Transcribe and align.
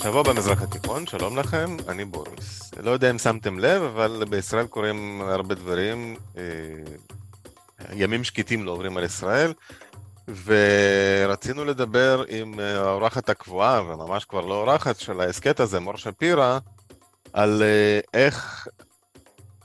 השבוע 0.00 0.22
במזרח 0.22 0.62
התיכון, 0.62 1.06
שלום 1.06 1.38
לכם, 1.38 1.76
אני 1.88 2.04
בוריס. 2.04 2.74
לא 2.82 2.90
יודע 2.90 3.10
אם 3.10 3.18
שמתם 3.18 3.58
לב, 3.58 3.82
אבל 3.82 4.24
בישראל 4.30 4.66
קורים 4.66 5.20
הרבה 5.20 5.54
דברים. 5.54 6.16
אה, 6.36 6.42
ימים 7.92 8.24
שקטים 8.24 8.64
לא 8.64 8.70
עוברים 8.70 8.96
על 8.96 9.04
ישראל, 9.04 9.52
ורצינו 10.44 11.64
לדבר 11.64 12.24
עם 12.28 12.58
האורחת 12.58 13.28
הקבועה, 13.28 13.82
וממש 13.82 14.24
כבר 14.24 14.40
לא 14.40 14.54
אורחת, 14.54 14.96
של 14.96 15.20
ההסכת 15.20 15.60
הזה, 15.60 15.80
מור 15.80 15.96
שפירא, 15.96 16.58
על 17.32 17.62
אה, 17.62 18.00
איך, 18.14 18.68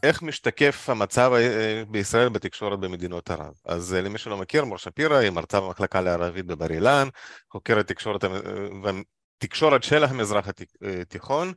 איך 0.03 0.21
משתקף 0.21 0.89
המצב 0.89 1.31
אה, 1.35 1.83
בישראל 1.89 2.29
בתקשורת 2.29 2.79
במדינות 2.79 3.31
ערב. 3.31 3.53
אז 3.65 3.93
למי 3.93 4.17
שלא 4.17 4.37
מכיר, 4.37 4.65
מור 4.65 4.77
שפירא 4.77 5.15
היא 5.15 5.29
מרצה 5.29 5.61
במחלקה 5.61 6.01
לערבית 6.01 6.45
בבר 6.45 6.71
אילן, 6.71 7.07
חוקרת 7.51 7.87
תקשורת 7.87 8.23
תקשורת 9.37 9.83
של 9.83 10.03
המזרח 10.03 10.47
התיכון, 11.01 11.53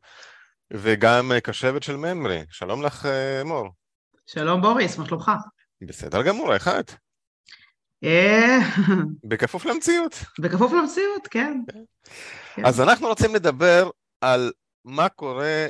וגם 0.72 1.32
קשבת 1.44 1.82
של 1.82 1.96
ממרי. 1.96 2.44
שלום 2.50 2.82
לך, 2.82 3.08
מור. 3.44 3.68
שלום 4.26 4.62
בוריס, 4.62 4.98
מה 4.98 5.06
שלומך? 5.06 5.30
בסדר 5.82 6.22
גמור, 6.22 6.54
איך 6.54 6.68
את? 6.68 6.92
בכפוף 9.28 9.66
למציאות. 9.66 10.12
בכפוף 10.38 10.72
למציאות, 10.72 11.26
כן. 11.26 11.60
כן. 12.54 12.66
אז 12.66 12.80
אנחנו 12.80 13.06
רוצים 13.06 13.34
לדבר 13.34 13.90
על 14.20 14.52
מה 14.84 15.08
קורה 15.08 15.66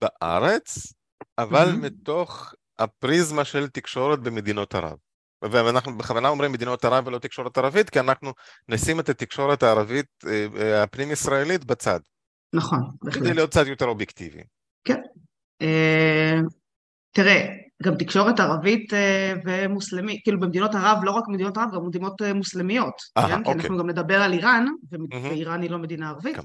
בארץ, 0.00 0.92
אבל 1.38 1.72
מתוך 1.72 2.54
הפריזמה 2.78 3.44
של 3.44 3.68
תקשורת 3.68 4.20
במדינות 4.20 4.74
ערב. 4.74 4.96
ואנחנו 5.42 5.98
בכוונה 5.98 6.28
אומרים 6.28 6.52
מדינות 6.52 6.84
ערב 6.84 7.06
ולא 7.06 7.18
תקשורת 7.18 7.58
ערבית, 7.58 7.90
כי 7.90 8.00
אנחנו 8.00 8.32
נשים 8.68 9.00
את 9.00 9.08
התקשורת 9.08 9.62
הערבית 9.62 10.06
אה, 10.26 10.46
אה, 10.56 10.82
הפנים-ישראלית 10.82 11.64
בצד. 11.64 12.00
נכון, 12.52 12.78
בהחלט. 13.02 13.22
כדי 13.22 13.34
להיות 13.34 13.50
קצת 13.50 13.66
יותר 13.66 13.86
אובייקטיבי. 13.86 14.42
כן. 14.84 15.00
אה, 15.62 16.40
תראה, 17.12 17.46
גם 17.82 17.94
תקשורת 17.94 18.40
ערבית 18.40 18.92
ומוסלמית, 19.44 20.20
כאילו 20.24 20.40
במדינות 20.40 20.74
ערב, 20.74 20.98
לא 21.02 21.10
רק 21.10 21.24
מדינות 21.28 21.56
ערב, 21.56 21.74
גם 21.74 21.86
מדינות 21.86 22.22
מוסלמיות. 22.34 22.94
כן? 23.14 23.26
כי 23.26 23.32
אנחנו 23.32 23.52
אוקיי. 23.52 23.78
גם 23.78 23.90
נדבר 23.90 24.22
על 24.22 24.32
איראן, 24.32 24.66
ואיראן 25.22 25.62
היא 25.62 25.70
לא 25.70 25.78
מדינה 25.78 26.08
ערבית. 26.08 26.36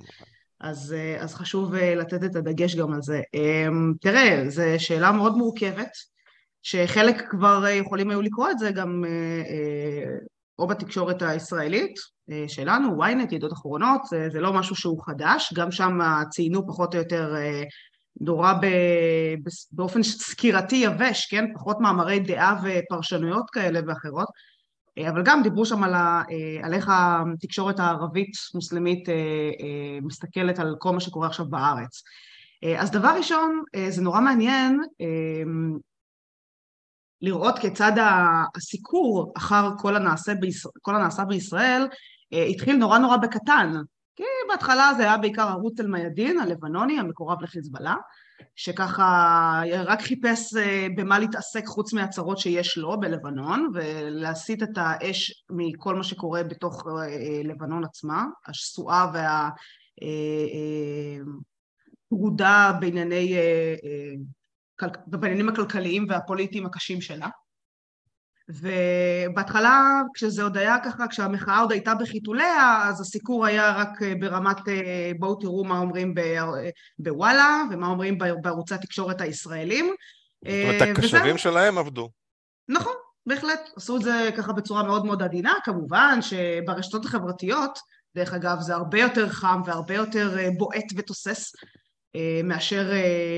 אז, 0.59 0.95
אז 1.19 1.33
חשוב 1.33 1.75
לתת 1.75 2.23
את 2.23 2.35
הדגש 2.35 2.75
גם 2.75 2.93
על 2.93 3.01
זה. 3.01 3.21
תראה, 4.01 4.43
זו 4.47 4.63
שאלה 4.77 5.11
מאוד 5.11 5.37
מורכבת. 5.37 5.91
שחלק 6.65 7.29
כבר 7.29 7.67
יכולים 7.67 8.09
היו 8.09 8.21
לקרוא 8.21 8.49
את 8.49 8.59
זה 8.59 8.71
גם 8.71 9.03
אה, 9.05 9.09
אה, 9.09 10.17
או 10.59 10.67
בתקשורת 10.67 11.21
הישראלית 11.21 11.93
אה, 12.31 12.43
שלנו, 12.47 13.03
ynet, 13.03 13.35
ידיעות 13.35 13.53
אחרונות, 13.53 14.01
זה, 14.05 14.29
זה 14.31 14.41
לא 14.41 14.53
משהו 14.53 14.75
שהוא 14.75 15.03
חדש, 15.03 15.53
גם 15.53 15.71
שם 15.71 15.99
ציינו 16.29 16.67
פחות 16.67 16.95
או 16.95 16.99
יותר 16.99 17.35
נורא 18.21 18.53
באופן 19.71 20.03
סקירתי 20.03 20.75
יבש, 20.75 21.25
כן? 21.25 21.45
פחות 21.53 21.79
מאמרי 21.79 22.19
דעה 22.19 22.61
ופרשנויות 22.63 23.49
כאלה 23.49 23.79
ואחרות, 23.87 24.27
אבל 25.09 25.23
גם 25.25 25.43
דיברו 25.43 25.65
שם 25.65 25.83
על, 25.83 25.93
ה, 25.93 26.23
על 26.63 26.73
איך 26.73 26.91
התקשורת 26.93 27.79
הערבית-מוסלמית 27.79 29.09
מסתכלת 30.01 30.59
על 30.59 30.75
כל 30.79 30.91
מה 30.91 30.99
שקורה 30.99 31.27
עכשיו 31.27 31.45
בארץ. 31.45 32.03
אז 32.77 32.91
דבר 32.91 33.13
ראשון, 33.17 33.63
זה 33.89 34.01
נורא 34.01 34.21
מעניין, 34.21 34.81
לראות 37.21 37.59
כיצד 37.59 37.91
הסיקור 38.55 39.33
אחר 39.37 39.69
כל 39.77 39.95
הנעשה, 39.95 40.35
בישראל, 40.35 40.73
כל 40.81 40.95
הנעשה 40.95 41.25
בישראל 41.25 41.87
אה, 42.33 42.43
התחיל 42.43 42.75
נורא 42.75 42.97
נורא 42.97 43.17
בקטן, 43.17 43.73
כי 44.15 44.23
בהתחלה 44.49 44.91
זה 44.97 45.03
היה 45.03 45.17
בעיקר 45.17 45.47
ערוץ 45.47 45.79
אל-מיאדין 45.79 46.39
הלבנוני 46.39 46.99
המקורב 46.99 47.41
לחיזבאללה, 47.41 47.95
שככה 48.55 49.61
רק 49.85 50.01
חיפש 50.01 50.55
אה, 50.55 50.87
במה 50.95 51.19
להתעסק 51.19 51.65
חוץ 51.65 51.93
מהצרות 51.93 52.37
שיש 52.37 52.77
לו 52.77 52.99
בלבנון 52.99 53.71
ולהסיט 53.73 54.63
את 54.63 54.77
האש 54.77 55.45
מכל 55.49 55.95
מה 55.95 56.03
שקורה 56.03 56.43
בתוך 56.43 56.87
אה, 56.87 57.41
לבנון 57.43 57.83
עצמה, 57.83 58.25
השסועה 58.47 59.11
והפרודה 62.11 62.71
בענייני 62.79 63.35
בעניינים 65.07 65.49
הכלכליים 65.49 66.05
והפוליטיים 66.09 66.65
הקשים 66.65 67.01
שלה. 67.01 67.27
ובהתחלה, 68.49 70.01
כשזה 70.13 70.43
עוד 70.43 70.57
היה 70.57 70.77
ככה, 70.85 71.07
כשהמחאה 71.07 71.59
עוד 71.59 71.71
הייתה 71.71 71.95
בחיתוליה, 71.95 72.83
אז 72.87 73.01
הסיקור 73.01 73.45
היה 73.45 73.75
רק 73.75 73.89
ברמת 74.19 74.67
אה, 74.67 75.11
בואו 75.19 75.35
תראו 75.35 75.63
מה 75.63 75.79
אומרים 75.79 76.13
בוואלה 76.99 77.63
ומה 77.71 77.87
אומרים 77.87 78.17
בערוצי 78.41 78.75
התקשורת 78.75 79.21
הישראלים. 79.21 79.85
זאת 79.85 80.53
אומרת, 80.63 80.81
אה, 80.81 80.91
הקשרים 80.91 81.37
שלהם 81.37 81.77
עבדו. 81.77 82.09
נכון, 82.69 82.93
בהחלט. 83.25 83.69
עשו 83.75 83.97
את 83.97 84.01
זה 84.01 84.29
ככה 84.37 84.53
בצורה 84.53 84.83
מאוד 84.83 85.05
מאוד 85.05 85.23
עדינה, 85.23 85.53
כמובן 85.63 86.19
שברשתות 86.21 87.05
החברתיות, 87.05 87.79
דרך 88.15 88.33
אגב, 88.33 88.59
זה 88.59 88.75
הרבה 88.75 88.99
יותר 88.99 89.29
חם 89.29 89.61
והרבה 89.65 89.93
יותר 89.93 90.39
אה, 90.39 90.49
בועט 90.57 90.85
ותוסס 90.95 91.55
אה, 91.55 91.69
מאשר 92.43 92.91
אה, 92.91 93.37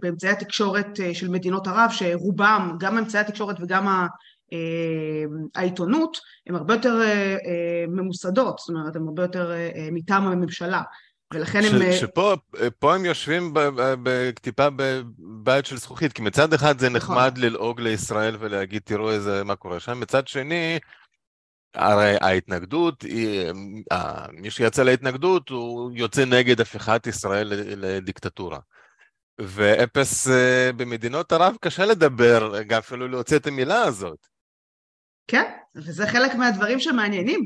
באמצעי 0.00 0.30
התקשורת 0.30 1.00
אה, 1.00 1.14
של 1.14 1.28
מדינות 1.28 1.66
ערב, 1.66 1.90
שרובם, 1.90 2.76
גם 2.80 2.98
אמצעי 2.98 3.20
התקשורת 3.20 3.56
וגם 3.60 4.06
העיתונות, 5.54 6.18
הן 6.46 6.54
הרבה 6.54 6.74
יותר 6.74 7.00
ממוסדות, 7.88 8.58
זאת 8.58 8.68
אומרת, 8.68 8.96
הן 8.96 9.02
הרבה 9.02 9.22
יותר 9.22 9.52
מטעם 9.92 10.26
הממשלה. 10.26 10.82
ולכן 11.34 11.62
ש, 11.62 11.72
הם... 11.72 11.92
שפה 11.92 12.94
הם 12.94 13.04
יושבים 13.04 13.54
טיפה 14.40 14.68
בבית 14.76 15.66
של 15.66 15.76
זכוכית, 15.76 16.12
כי 16.12 16.22
מצד 16.22 16.52
אחד 16.52 16.78
זה 16.78 16.88
נכון. 16.88 17.16
נחמד 17.16 17.38
ללעוג 17.38 17.80
לישראל 17.80 18.36
ולהגיד, 18.38 18.82
תראו 18.84 19.10
איזה, 19.10 19.44
מה 19.44 19.56
קורה 19.56 19.80
שם, 19.80 20.00
מצד 20.00 20.28
שני, 20.28 20.78
הרי 21.76 22.16
ההתנגדות, 22.20 23.04
מי 24.32 24.50
שיצא 24.50 24.82
להתנגדות 24.82 25.48
הוא 25.48 25.90
יוצא 25.94 26.24
נגד 26.24 26.60
הפיכת 26.60 27.06
ישראל 27.06 27.52
לדיקטטורה. 27.76 28.58
ואפס 29.38 30.28
אה, 30.28 30.70
במדינות 30.76 31.32
ערב 31.32 31.56
קשה 31.60 31.86
לדבר, 31.86 32.62
גם 32.62 32.78
אפילו 32.78 33.08
להוציא 33.08 33.36
את 33.36 33.46
המילה 33.46 33.82
הזאת. 33.82 34.26
כן, 35.28 35.50
וזה 35.74 36.06
חלק 36.06 36.34
מהדברים 36.34 36.80
שמעניינים 36.80 37.44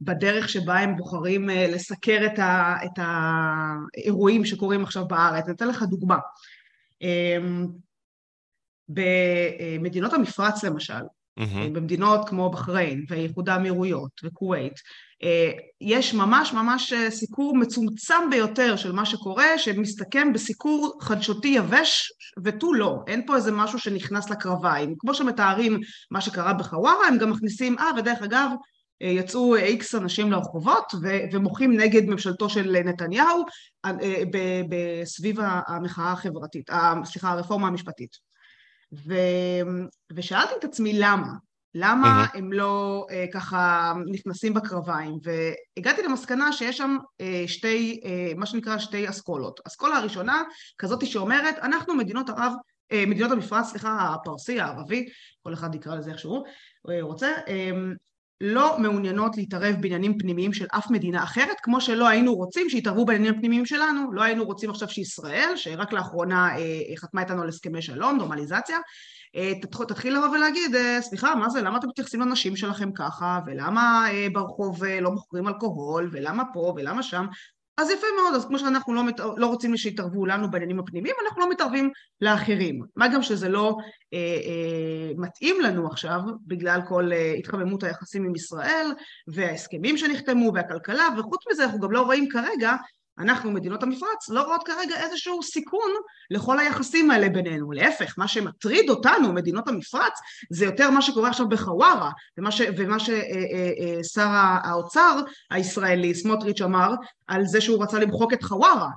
בדרך 0.00 0.48
שבה 0.48 0.78
הם 0.78 0.96
בוחרים 0.96 1.50
אה, 1.50 1.66
לסקר 1.68 2.26
את, 2.26 2.38
ה, 2.38 2.76
את 2.84 2.98
האירועים 2.98 4.44
שקורים 4.44 4.82
עכשיו 4.82 5.08
בארץ. 5.08 5.44
אני 5.44 5.54
אתן 5.54 5.68
לך 5.68 5.82
דוגמה. 5.82 6.16
אמ, 7.02 7.66
במדינות 8.88 10.12
המפרץ 10.12 10.64
למשל, 10.64 11.02
mm-hmm. 11.40 11.70
במדינות 11.72 12.28
כמו 12.28 12.50
בחריין 12.50 13.04
ואיחוד 13.08 13.48
האמירויות 13.48 14.10
וכווית, 14.24 14.72
אה, 15.22 15.50
יש 15.80 16.14
ממש 16.14 16.52
ממש 16.52 16.92
אה, 16.92 17.10
סיקור 17.10 17.56
מצומצם 17.56 18.30
ביותר 18.30 18.76
של 18.76 18.92
מה 18.92 19.06
שקורה, 19.06 19.58
שמסתכם 19.58 20.32
בסיקור 20.32 20.98
חדשותי 21.00 21.48
יבש 21.48 22.12
ותו 22.44 22.72
לא, 22.72 22.96
אין 23.06 23.26
פה 23.26 23.36
איזה 23.36 23.52
משהו 23.52 23.78
שנכנס 23.78 24.30
לקרביים. 24.30 24.94
כמו 24.98 25.14
שמתארים 25.14 25.80
מה 26.10 26.20
שקרה 26.20 26.52
בחווארה, 26.52 27.06
הם 27.08 27.18
גם 27.18 27.30
מכניסים, 27.30 27.78
אה, 27.78 27.90
ודרך 27.98 28.22
אגב, 28.22 28.50
יצאו 29.00 29.56
איקס 29.56 29.94
אנשים 29.94 30.32
לרחובות 30.32 30.92
ומוחים 31.32 31.76
נגד 31.76 32.04
ממשלתו 32.04 32.48
של 32.48 32.76
נתניהו 32.84 33.44
סביב 35.04 35.36
המחאה 35.66 36.12
החברתית, 36.12 36.70
סליחה, 37.04 37.30
הרפורמה 37.30 37.68
המשפטית. 37.68 38.31
ו... 38.92 39.14
ושאלתי 40.12 40.52
את 40.58 40.64
עצמי 40.64 40.92
למה, 40.92 41.32
למה 41.74 42.24
mm-hmm. 42.24 42.38
הם 42.38 42.52
לא 42.52 43.06
אה, 43.10 43.24
ככה 43.32 43.92
נכנסים 44.06 44.54
בקרביים, 44.54 45.18
והגעתי 45.22 46.02
למסקנה 46.02 46.52
שיש 46.52 46.76
שם 46.76 46.96
אה, 47.20 47.44
שתי, 47.46 48.00
אה, 48.04 48.32
מה 48.36 48.46
שנקרא 48.46 48.78
שתי 48.78 49.08
אסכולות. 49.08 49.60
אסכולה 49.66 49.96
הראשונה, 49.96 50.42
כזאת 50.78 51.06
שאומרת, 51.06 51.58
אנחנו 51.58 51.94
מדינות 51.94 52.30
ערב, 52.30 52.52
אה, 52.92 53.04
מדינות 53.06 53.32
המפרץ, 53.32 53.66
סליחה, 53.66 54.14
הפרסי, 54.14 54.60
הערבי, 54.60 55.08
כל 55.42 55.54
אחד 55.54 55.74
יקרא 55.74 55.94
לזה 55.94 56.10
איך 56.10 56.18
שהוא 56.18 56.44
אה, 56.90 57.02
רוצה, 57.02 57.28
אה, 57.48 57.70
לא 58.44 58.78
מעוניינות 58.78 59.36
להתערב 59.36 59.74
בעניינים 59.80 60.18
פנימיים 60.18 60.52
של 60.52 60.66
אף 60.70 60.90
מדינה 60.90 61.24
אחרת, 61.24 61.56
כמו 61.62 61.80
שלא 61.80 62.08
היינו 62.08 62.34
רוצים 62.34 62.70
שיתערבו 62.70 63.04
בעניינים 63.04 63.34
הפנימיים 63.34 63.66
שלנו, 63.66 64.12
לא 64.12 64.22
היינו 64.22 64.44
רוצים 64.44 64.70
עכשיו 64.70 64.88
שישראל, 64.88 65.52
שרק 65.56 65.92
לאחרונה 65.92 66.58
אה, 66.58 66.96
חתמה 66.96 67.20
איתנו 67.20 67.42
על 67.42 67.48
הסכמי 67.48 67.82
שלום, 67.82 68.16
נורמליזציה, 68.16 68.78
אה, 69.36 69.52
תתחיל 69.88 70.16
לבוא 70.16 70.28
ולהגיד, 70.28 70.74
אה, 70.74 70.98
סליחה, 71.02 71.34
מה 71.34 71.48
זה, 71.48 71.62
למה 71.62 71.78
אתם 71.78 71.88
מתייחסים 71.88 72.20
לנשים 72.20 72.56
שלכם 72.56 72.92
ככה, 72.92 73.40
ולמה 73.46 74.06
אה, 74.10 74.26
ברחוב 74.32 74.84
אה, 74.84 75.00
לא 75.00 75.10
מוכרים 75.10 75.48
אלכוהול, 75.48 76.10
ולמה 76.12 76.42
פה, 76.52 76.72
ולמה 76.76 77.02
שם, 77.02 77.26
אז 77.78 77.90
יפה 77.90 78.06
מאוד, 78.22 78.34
אז 78.34 78.44
כמו 78.44 78.58
שאנחנו 78.58 78.94
לא, 78.94 79.04
מת... 79.04 79.20
לא 79.36 79.46
רוצים 79.46 79.76
שיתערבו 79.76 80.26
לנו 80.26 80.50
בעניינים 80.50 80.78
הפנימיים, 80.78 81.14
אנחנו 81.26 81.40
לא 81.40 81.50
מתערבים 81.50 81.90
לאחרים. 82.20 82.82
מה 82.96 83.08
גם 83.08 83.22
שזה 83.22 83.48
לא 83.48 83.76
אה, 84.14 84.18
אה, 84.18 85.12
מתאים 85.16 85.60
לנו 85.60 85.86
עכשיו, 85.86 86.20
בגלל 86.46 86.80
כל 86.88 87.12
אה, 87.12 87.32
התחממות 87.32 87.82
היחסים 87.82 88.24
עם 88.24 88.34
ישראל, 88.34 88.86
וההסכמים 89.26 89.96
שנחתמו, 89.96 90.52
והכלכלה, 90.54 91.08
וחוץ 91.18 91.44
מזה 91.52 91.64
אנחנו 91.64 91.80
גם 91.80 91.92
לא 91.92 92.02
רואים 92.02 92.28
כרגע, 92.28 92.72
אנחנו, 93.18 93.50
מדינות 93.50 93.82
המפרץ, 93.82 94.28
לא 94.28 94.42
רואות 94.42 94.66
כרגע 94.66 94.96
איזשהו 94.96 95.42
סיכון 95.42 95.90
לכל 96.30 96.58
היחסים 96.58 97.10
האלה 97.10 97.28
בינינו. 97.28 97.72
להפך, 97.72 98.14
מה 98.18 98.28
שמטריד 98.28 98.90
אותנו, 98.90 99.32
מדינות 99.32 99.68
המפרץ, 99.68 100.12
זה 100.50 100.64
יותר 100.64 100.90
מה 100.90 101.02
שקורה 101.02 101.28
עכשיו 101.28 101.48
בחווארה, 101.48 102.10
ומה 102.78 102.98
ששר 102.98 104.26
האוצר 104.64 105.20
הישראלי, 105.50 106.14
סמוטריץ', 106.14 106.60
אמר 106.60 106.94
על 107.26 107.46
זה 107.46 107.60
שהוא 107.60 107.82
רצה 107.82 107.98
למחוק 107.98 108.32
את 108.32 108.42
חווארה. 108.42 108.88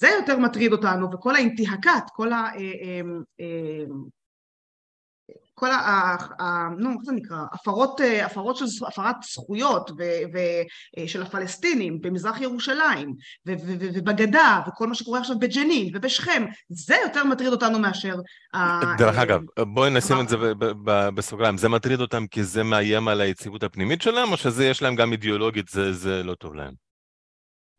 זה 0.00 0.08
יותר 0.08 0.38
מטריד 0.38 0.72
אותנו, 0.72 1.08
וכל 1.12 1.34
האינתיהקת, 1.34 2.04
כל 2.12 2.32
ה... 2.32 2.48
כל 5.58 5.70
ה... 5.70 6.16
נו, 6.78 6.90
איך 6.90 6.98
זה 7.04 7.12
נקרא? 7.12 7.36
הפרות, 7.52 8.00
הפרות 8.24 8.56
של 8.56 8.64
הפרת 8.86 9.16
זכויות 9.32 9.90
ו, 9.90 10.02
ו, 10.34 10.38
של 11.08 11.22
הפלסטינים 11.22 12.00
במזרח 12.00 12.40
ירושלים 12.40 13.14
ו, 13.46 13.52
ו, 13.52 13.72
ו, 13.80 13.88
ובגדה 13.94 14.60
וכל 14.68 14.86
מה 14.86 14.94
שקורה 14.94 15.20
עכשיו 15.20 15.38
בג'נין 15.38 15.96
ובשכם, 15.96 16.44
זה 16.68 16.96
יותר 17.02 17.24
מטריד 17.24 17.52
אותנו 17.52 17.78
מאשר... 17.78 18.14
דרך 18.98 19.18
אגב, 19.18 19.40
בואי 19.58 19.90
נשים 19.90 20.20
את 20.20 20.28
זה 20.28 20.36
בסוגריים, 21.14 21.56
זה 21.56 21.68
מטריד 21.68 22.00
אותם 22.00 22.26
כי 22.26 22.44
זה 22.44 22.62
מאיים 22.62 23.08
על 23.08 23.20
היציבות 23.20 23.62
הפנימית 23.62 24.02
שלהם, 24.02 24.32
או 24.32 24.36
שזה 24.36 24.66
יש 24.66 24.82
להם 24.82 24.96
גם 24.96 25.12
אידיאולוגית, 25.12 25.68
זה, 25.68 25.92
זה 25.92 26.22
לא 26.22 26.34
טוב 26.34 26.54
להם? 26.54 26.72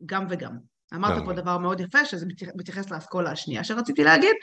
גם 0.06 0.26
וגם. 0.30 0.52
אמרת 0.94 1.24
פה 1.24 1.32
דבר 1.32 1.58
מאוד 1.58 1.80
יפה, 1.80 2.04
שזה 2.04 2.26
מתייחס 2.56 2.90
לאסכולה 2.90 3.30
השנייה 3.30 3.64
שרציתי 3.64 4.04
להגיד. 4.04 4.34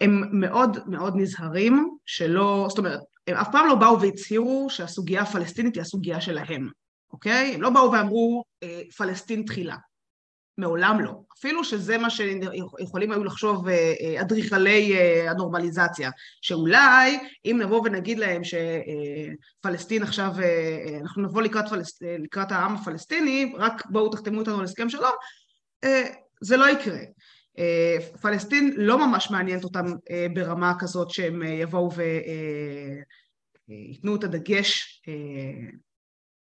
הם 0.00 0.40
מאוד 0.40 0.78
מאוד 0.86 1.16
נזהרים 1.16 1.96
שלא, 2.06 2.66
זאת 2.68 2.78
אומרת, 2.78 3.00
הם 3.26 3.36
אף 3.36 3.48
פעם 3.52 3.68
לא 3.68 3.74
באו 3.74 4.00
והצהירו 4.00 4.66
שהסוגיה 4.70 5.22
הפלסטינית 5.22 5.74
היא 5.74 5.80
הסוגיה 5.80 6.20
שלהם, 6.20 6.68
אוקיי? 7.12 7.54
הם 7.54 7.62
לא 7.62 7.70
באו 7.70 7.92
ואמרו 7.92 8.44
אה, 8.62 8.82
פלסטין 8.96 9.42
תחילה. 9.42 9.76
מעולם 10.58 11.00
לא. 11.00 11.12
אפילו 11.38 11.64
שזה 11.64 11.98
מה 11.98 12.10
שיכולים 12.10 13.12
היו 13.12 13.24
לחשוב 13.24 13.68
אה, 13.68 13.94
אה, 14.00 14.20
אדריכלי 14.20 14.98
הנורמליזציה, 15.28 16.10
שאולי 16.40 17.18
אם 17.44 17.58
נבוא 17.62 17.82
ונגיד 17.84 18.18
להם 18.18 18.42
שפלסטין 18.44 20.02
עכשיו, 20.02 20.32
אנחנו 21.00 21.22
נבוא 21.22 21.42
לקראת, 21.42 21.68
פלס... 21.68 21.98
לקראת 22.02 22.52
העם 22.52 22.74
הפלסטיני, 22.74 23.52
רק 23.58 23.86
בואו 23.86 24.08
תחתמו 24.08 24.40
איתנו 24.40 24.58
על 24.58 24.64
הסכם 24.64 24.88
שלום, 24.88 25.12
זה 26.40 26.56
לא 26.56 26.70
יקרה. 26.70 27.00
אה, 27.58 27.96
פלסטין 28.20 28.72
לא 28.76 29.06
ממש 29.06 29.30
מעניינת 29.30 29.64
אותם 29.64 29.84
אה, 30.10 30.26
ברמה 30.34 30.72
כזאת 30.78 31.10
שהם 31.10 31.42
אה, 31.42 31.48
יבואו 31.48 31.90
וייתנו 33.68 34.16
את 34.16 34.24
הדגש 34.24 35.02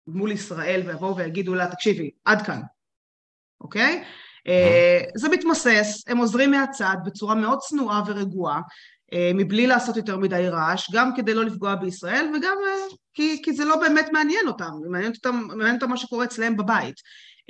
מול 0.06 0.32
ישראל 0.32 0.82
ויבואו 0.86 1.16
ויגידו 1.16 1.54
לה, 1.54 1.70
תקשיבי, 1.70 2.10
עד 2.24 2.42
כאן, 2.42 2.60
אוקיי? 3.60 4.04
זה 5.16 5.28
מתמסס, 5.28 6.04
הם 6.06 6.18
עוזרים 6.18 6.50
מהצד 6.50 6.96
בצורה 7.04 7.34
מאוד 7.34 7.58
צנועה 7.58 8.02
ורגועה, 8.06 8.60
מבלי 9.34 9.66
לעשות 9.66 9.96
יותר 9.96 10.16
מדי 10.16 10.48
רעש, 10.48 10.90
גם 10.92 11.10
כדי 11.16 11.34
לא 11.34 11.44
לפגוע 11.44 11.74
בישראל 11.74 12.32
וגם 12.36 12.56
כי, 13.14 13.42
כי 13.44 13.52
זה 13.52 13.64
לא 13.64 13.76
באמת 13.76 14.08
מעניין 14.12 14.48
אותם, 14.48 14.70
מעניין 14.90 15.12
אותם, 15.16 15.42
מעניין 15.48 15.74
אותם 15.74 15.90
מה 15.90 15.96
שקורה 15.96 16.24
אצלם 16.24 16.56
בבית. 16.56 16.96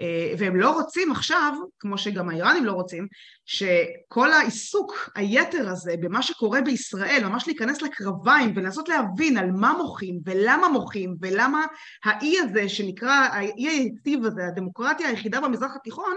אה, 0.00 0.34
והם 0.38 0.56
לא 0.56 0.70
רוצים 0.70 1.10
עכשיו, 1.10 1.52
כמו 1.78 1.98
שגם 1.98 2.28
האיראנים 2.28 2.64
לא 2.64 2.72
רוצים, 2.72 3.06
שכל 3.44 4.32
העיסוק 4.32 5.10
היתר 5.14 5.68
הזה 5.68 5.94
במה 6.00 6.22
שקורה 6.22 6.60
בישראל, 6.60 7.22
ממש 7.24 7.46
להיכנס 7.46 7.82
לקרביים 7.82 8.52
ולנסות 8.56 8.88
להבין 8.88 9.36
על 9.36 9.50
מה 9.50 9.72
מוחים 9.72 10.18
ולמה 10.24 10.68
מוחים 10.68 11.16
ולמה 11.20 11.64
האי 12.04 12.38
הזה 12.38 12.68
שנקרא, 12.68 13.28
האי 13.32 13.68
היציב 13.68 14.24
הזה, 14.24 14.42
הדמוקרטיה 14.46 15.08
היחידה 15.08 15.40
במזרח 15.40 15.76
התיכון, 15.76 16.16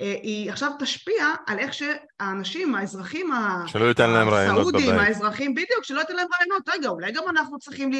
אה, 0.00 0.16
היא 0.22 0.50
עכשיו 0.50 0.70
תשפיע 0.78 1.26
על 1.46 1.58
איך 1.58 1.74
שהאנשים, 1.74 2.74
האזרחים 2.74 3.30
שלא 3.66 3.84
ייתן 3.84 4.10
להם 4.10 4.28
רעיונות 4.28 4.74
בבית. 4.74 4.88
האזרחים, 4.88 5.54
בדיוק, 5.54 5.84
שלא 5.84 6.00
ייתן 6.00 6.16
להם 6.16 6.26
רעיונות. 6.38 6.68
רגע, 6.68 6.88
אולי 6.88 7.12
גם 7.12 7.22
אנחנו 7.28 7.58
צריכים 7.58 7.90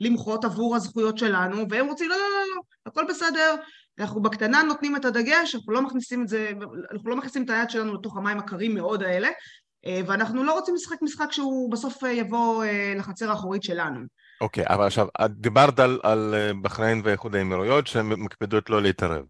למחות 0.00 0.44
עבור 0.44 0.76
הזכויות 0.76 1.18
שלנו, 1.18 1.66
והם 1.70 1.86
רוצים, 1.86 2.10
לא, 2.10 2.16
לא, 2.16 2.22
לא, 2.22 2.56
לא, 2.56 2.62
הכל 2.86 3.04
בסדר, 3.08 3.54
אנחנו 3.98 4.22
בקטנה 4.22 4.62
נותנים 4.62 4.96
את 4.96 5.04
הדגש, 5.04 5.54
אנחנו 5.54 5.72
לא 5.72 5.82
מכניסים 5.82 6.22
את 6.22 6.28
זה, 6.28 6.50
אנחנו 6.92 7.10
לא 7.10 7.16
מכניסים 7.16 7.44
את 7.44 7.50
היד 7.50 7.70
שלנו 7.70 7.94
לתוך 7.94 8.16
המים 8.16 8.38
הקרים 8.38 8.74
מאוד 8.74 9.02
האלה, 9.02 9.28
אה, 9.86 10.00
ואנחנו 10.06 10.44
לא 10.44 10.52
רוצים 10.52 10.74
לשחק 10.74 11.02
משחק 11.02 11.32
שהוא 11.32 11.72
בסוף 11.72 12.04
אה, 12.04 12.10
יבוא 12.12 12.64
אה, 12.64 12.94
לחצר 12.96 13.30
האחורית 13.30 13.62
שלנו. 13.62 14.00
אוקיי, 14.40 14.66
okay, 14.66 14.74
אבל 14.74 14.86
עכשיו, 14.86 15.06
את 15.24 15.30
דיברת 15.30 15.78
על, 15.78 16.00
על 16.02 16.34
בחריין 16.62 17.00
ואיחוד 17.04 17.36
האמירויות 17.36 17.86
שהן 17.86 18.06
מקפידות 18.06 18.70
לא 18.70 18.82
להתערב. 18.82 19.24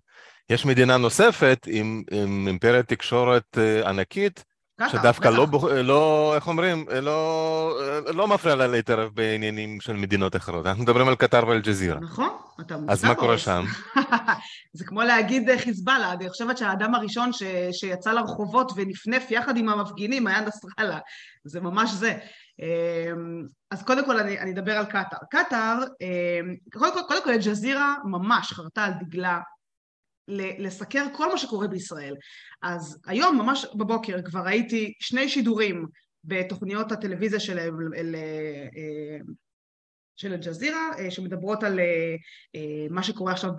יש 0.50 0.66
מדינה 0.66 0.96
נוספת 0.96 1.66
עם, 1.66 2.02
עם 2.10 2.48
אימפריית 2.48 2.88
תקשורת 2.88 3.58
ענקית, 3.86 4.44
שדווקא 4.88 5.28
לא, 5.28 5.46
לא, 5.84 6.32
איך 6.34 6.48
אומרים, 6.48 6.86
לא, 7.02 7.78
לא 8.14 8.28
מפריע 8.28 8.54
לה 8.54 8.66
להתערב 8.66 9.10
בעניינים 9.14 9.80
של 9.80 9.92
מדינות 9.92 10.36
אחרות. 10.36 10.66
אנחנו 10.66 10.82
מדברים 10.82 11.08
על 11.08 11.14
קטר 11.14 11.48
ואל-ג'זירה. 11.48 12.00
נכון, 12.00 12.28
אתה 12.60 12.76
מוזר. 12.76 12.92
אז 12.92 13.04
מה 13.04 13.14
קורה 13.14 13.38
שם? 13.38 13.64
זה 14.76 14.84
כמו 14.84 15.02
להגיד 15.02 15.50
אה, 15.50 15.58
חיזבאללה, 15.58 16.12
אני 16.12 16.28
חושבת 16.30 16.58
שהאדם 16.58 16.94
הראשון 16.94 17.32
ש, 17.32 17.42
שיצא 17.72 18.12
לרחובות 18.12 18.72
ונפנף 18.76 19.30
יחד 19.30 19.56
עם 19.56 19.68
המפגינים 19.68 20.26
היה 20.26 20.40
נסראללה. 20.40 20.98
זה 21.44 21.60
ממש 21.60 21.90
זה. 21.90 22.14
אמ, 22.62 23.46
אז 23.70 23.82
קודם 23.82 24.06
כל 24.06 24.18
אני, 24.18 24.38
אני 24.38 24.52
אדבר 24.52 24.72
על 24.72 24.84
קטאר. 24.84 25.18
קטאר, 25.30 25.78
אמ, 26.00 26.54
קודם 26.72 26.92
כל, 26.92 27.00
קודם 27.08 27.24
כל 27.24 27.30
אל-ג'זירה 27.30 27.94
ממש 28.04 28.52
חרתה 28.52 28.84
על 28.84 28.92
דגלה 29.00 29.38
לסקר 30.28 31.04
כל 31.12 31.30
מה 31.32 31.38
שקורה 31.38 31.68
בישראל. 31.68 32.14
אז 32.62 32.98
היום, 33.06 33.38
ממש 33.38 33.66
בבוקר, 33.74 34.22
כבר 34.24 34.40
ראיתי 34.40 34.92
שני 35.00 35.28
שידורים 35.28 35.86
בתוכניות 36.24 36.92
הטלוויזיה 36.92 37.40
שלהם 37.40 37.76
של 40.16 40.32
אל-ג'זירה, 40.32 40.90
אה, 40.98 41.10
שמדברות 41.10 41.62
על 41.62 41.80
אה, 41.80 42.14
אה, 42.54 42.86
מה 42.90 43.02
שקורה 43.02 43.32
עכשיו 43.32 43.50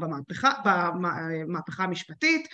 במהפכה, 0.00 0.52
במהפכה 0.64 1.84
המשפטית. 1.84 2.48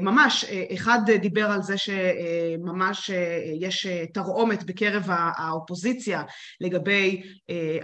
ממש, 0.00 0.44
אחד 0.74 0.98
דיבר 1.20 1.46
על 1.50 1.62
זה 1.62 1.74
שממש 1.78 3.10
יש 3.60 3.86
תרעומת 4.14 4.64
בקרב 4.64 5.06
האופוזיציה 5.08 6.22
לגבי 6.60 7.22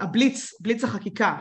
הבליץ, 0.00 0.50
בליץ 0.60 0.84
החקיקה 0.84 1.36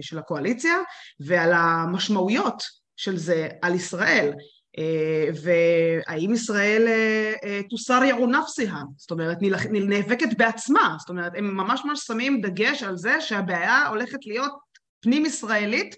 של 0.00 0.18
הקואליציה, 0.18 0.76
ועל 1.20 1.52
המשמעויות 1.52 2.62
של 2.96 3.16
זה 3.16 3.48
על 3.62 3.74
ישראל. 3.74 4.32
אה, 4.78 5.28
והאם 5.42 6.32
ישראל 6.32 6.84
אה, 6.88 7.32
אה, 7.44 7.60
תוסר 7.70 8.04
יעו 8.04 8.26
נפסיה, 8.26 8.74
זאת 8.96 9.10
אומרת 9.10 9.38
נאבקת 9.70 10.28
בעצמה, 10.38 10.96
זאת 10.98 11.08
אומרת 11.08 11.32
הם 11.36 11.56
ממש 11.56 11.82
ממש 11.84 12.00
שמים 12.00 12.40
דגש 12.40 12.82
על 12.82 12.96
זה 12.96 13.20
שהבעיה 13.20 13.86
הולכת 13.88 14.18
להיות 14.26 14.52
פנים 15.00 15.26
ישראלית 15.26 15.96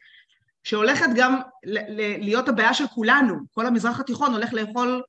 שהולכת 0.65 1.07
גם 1.17 1.41
להיות 2.19 2.49
הבעיה 2.49 2.75
של 2.75 2.87
כולנו, 2.87 3.35
כל 3.51 3.67
המזרח 3.67 4.01
התיכון 4.01 4.33
הולך 4.33 4.53
לאכול 4.53 5.03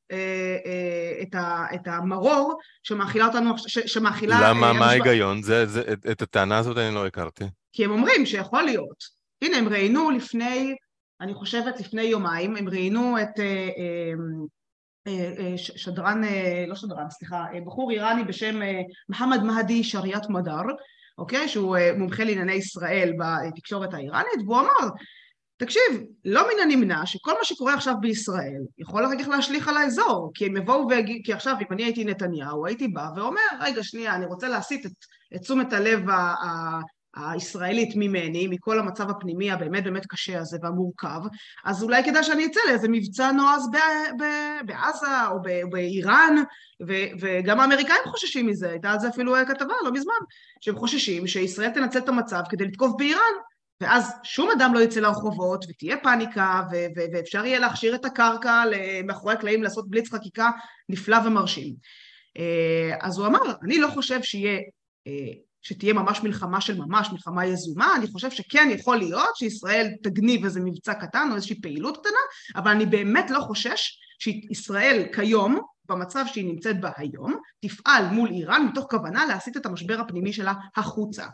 את 1.73 1.87
המרור 1.87 2.59
שמאכילה 2.83 3.25
אותנו, 3.25 3.53
שמאכילה... 3.67 4.49
למה, 4.49 4.73
מה 4.73 4.85
ההיגיון? 4.85 5.41
את 6.11 6.21
הטענה 6.21 6.57
הזאת 6.57 6.77
אני 6.77 6.95
לא 6.95 7.07
הכרתי. 7.07 7.43
כי 7.73 7.85
הם 7.85 7.91
אומרים 7.91 8.25
שיכול 8.25 8.63
להיות. 8.63 9.03
הנה, 9.41 9.57
הם 9.57 9.67
ראיינו 9.67 10.11
לפני 10.11 10.75
אני 11.21 11.33
חושבת 11.33 11.79
לפני 11.79 12.01
יומיים, 12.01 12.55
הם 12.55 12.69
ראיינו 12.69 13.21
את 13.21 13.39
אה, 13.39 13.69
אה, 15.07 15.33
אה, 15.39 15.57
שדרן, 15.57 16.21
לא 16.67 16.75
שדרן, 16.75 17.09
סליחה, 17.09 17.45
בחור 17.65 17.91
איראני 17.91 18.23
בשם 18.23 18.59
מוחמד 19.09 19.43
מהדי 19.43 19.83
שריית 19.83 20.29
מדר, 20.29 20.61
אוקיי? 21.17 21.47
שהוא 21.47 21.77
מומחה 21.97 22.23
לענייני 22.23 22.53
ישראל 22.53 23.13
בתקשורת 23.19 23.93
האיראנית, 23.93 24.39
והוא 24.45 24.59
אמר, 24.59 24.89
תקשיב, 25.59 26.03
לא 26.25 26.41
מן 26.47 26.59
הנמנע 26.61 27.05
שכל 27.05 27.31
מה 27.31 27.43
שקורה 27.43 27.73
עכשיו 27.73 27.93
בישראל 28.01 28.61
יכול 28.77 29.05
אחר 29.05 29.23
כך 29.23 29.27
להשליך 29.27 29.67
על 29.67 29.77
האזור, 29.77 30.31
כי 30.33 30.45
הם 30.45 30.57
יבואו 30.57 30.89
ויגידו, 30.89 31.19
כי 31.23 31.33
עכשיו 31.33 31.55
אם 31.61 31.65
אני 31.71 31.83
הייתי 31.83 32.03
נתניהו, 32.03 32.65
הייתי 32.65 32.87
בא 32.87 33.07
ואומר, 33.15 33.41
רגע 33.61 33.83
שנייה, 33.83 34.15
אני 34.15 34.25
רוצה 34.25 34.47
להסיט 34.47 34.85
את, 34.85 34.91
את 35.35 35.41
תשומת 35.41 35.73
הלב 35.73 36.01
הישראלית 37.15 37.89
ממני, 37.95 38.47
מכל 38.47 38.79
המצב 38.79 39.09
הפנימי 39.09 39.51
הבאמת 39.51 39.83
באמת 39.83 40.05
קשה 40.05 40.39
הזה 40.39 40.57
והמורכב, 40.61 41.21
אז 41.65 41.83
אולי 41.83 42.03
כדאי 42.03 42.23
שאני 42.23 42.45
אצא 42.45 42.59
לאיזה 42.67 42.87
מבצע 42.89 43.31
נועז 43.31 43.69
בעזה 44.65 45.27
או 45.31 45.37
באיראן, 45.69 46.35
וגם 47.19 47.59
האמריקאים 47.59 48.01
חוששים 48.07 48.47
מזה, 48.47 48.69
הייתה 48.69 48.91
על 48.91 48.99
זה 48.99 49.09
אפילו 49.09 49.33
כתבה 49.47 49.73
לא 49.83 49.91
מזמן, 49.91 50.13
שהם 50.61 50.75
חוששים 50.75 51.27
שישראל 51.27 51.69
תנצל 51.69 51.99
את 51.99 52.09
המצב 52.09 52.41
כדי 52.49 52.65
לתקוף 52.65 52.91
באיראן, 52.97 53.33
ואז 53.81 54.13
שום 54.23 54.49
אדם 54.57 54.73
לא 54.73 54.79
יצא 54.79 54.99
לרחובות 54.99 55.65
ותהיה 55.69 55.97
פאניקה 55.97 56.61
ואפשר 56.95 57.45
יהיה 57.45 57.59
להכשיר 57.59 57.95
את 57.95 58.05
הקרקע 58.05 58.63
מאחורי 59.03 59.33
הקלעים 59.33 59.63
לעשות 59.63 59.89
בליץ 59.89 60.13
חקיקה 60.13 60.51
נפלא 60.89 61.17
ומרשים. 61.25 61.75
אה, 62.37 62.95
אז 63.01 63.17
הוא 63.17 63.27
אמר, 63.27 63.39
אני 63.63 63.79
לא 63.79 63.87
חושב 63.87 64.23
שיהיה 64.23 64.59
אה, 65.07 65.33
שתהיה 65.61 65.93
ממש 65.93 66.23
מלחמה 66.23 66.61
של 66.61 66.77
ממש, 66.77 67.09
מלחמה 67.11 67.45
יזומה, 67.45 67.95
אני 67.95 68.07
חושב 68.07 68.31
שכן 68.31 68.67
יכול 68.71 68.97
להיות 68.97 69.35
שישראל 69.35 69.87
תגניב 70.03 70.43
איזה 70.43 70.59
מבצע 70.59 70.93
קטן 70.93 71.27
או 71.31 71.35
איזושהי 71.35 71.61
פעילות 71.61 71.97
קטנה, 71.97 72.19
אבל 72.55 72.71
אני 72.71 72.85
באמת 72.85 73.31
לא 73.31 73.39
חושש 73.39 73.99
שישראל 74.19 75.05
כיום, 75.13 75.59
במצב 75.89 76.25
שהיא 76.27 76.45
נמצאת 76.45 76.81
בה 76.81 76.91
היום, 76.97 77.35
תפעל 77.59 78.05
מול 78.05 78.29
איראן 78.29 78.65
מתוך 78.65 78.85
כוונה 78.89 79.25
להסיט 79.25 79.57
את 79.57 79.65
המשבר 79.65 79.99
הפנימי 79.99 80.33
שלה 80.33 80.53
החוצה, 80.77 81.25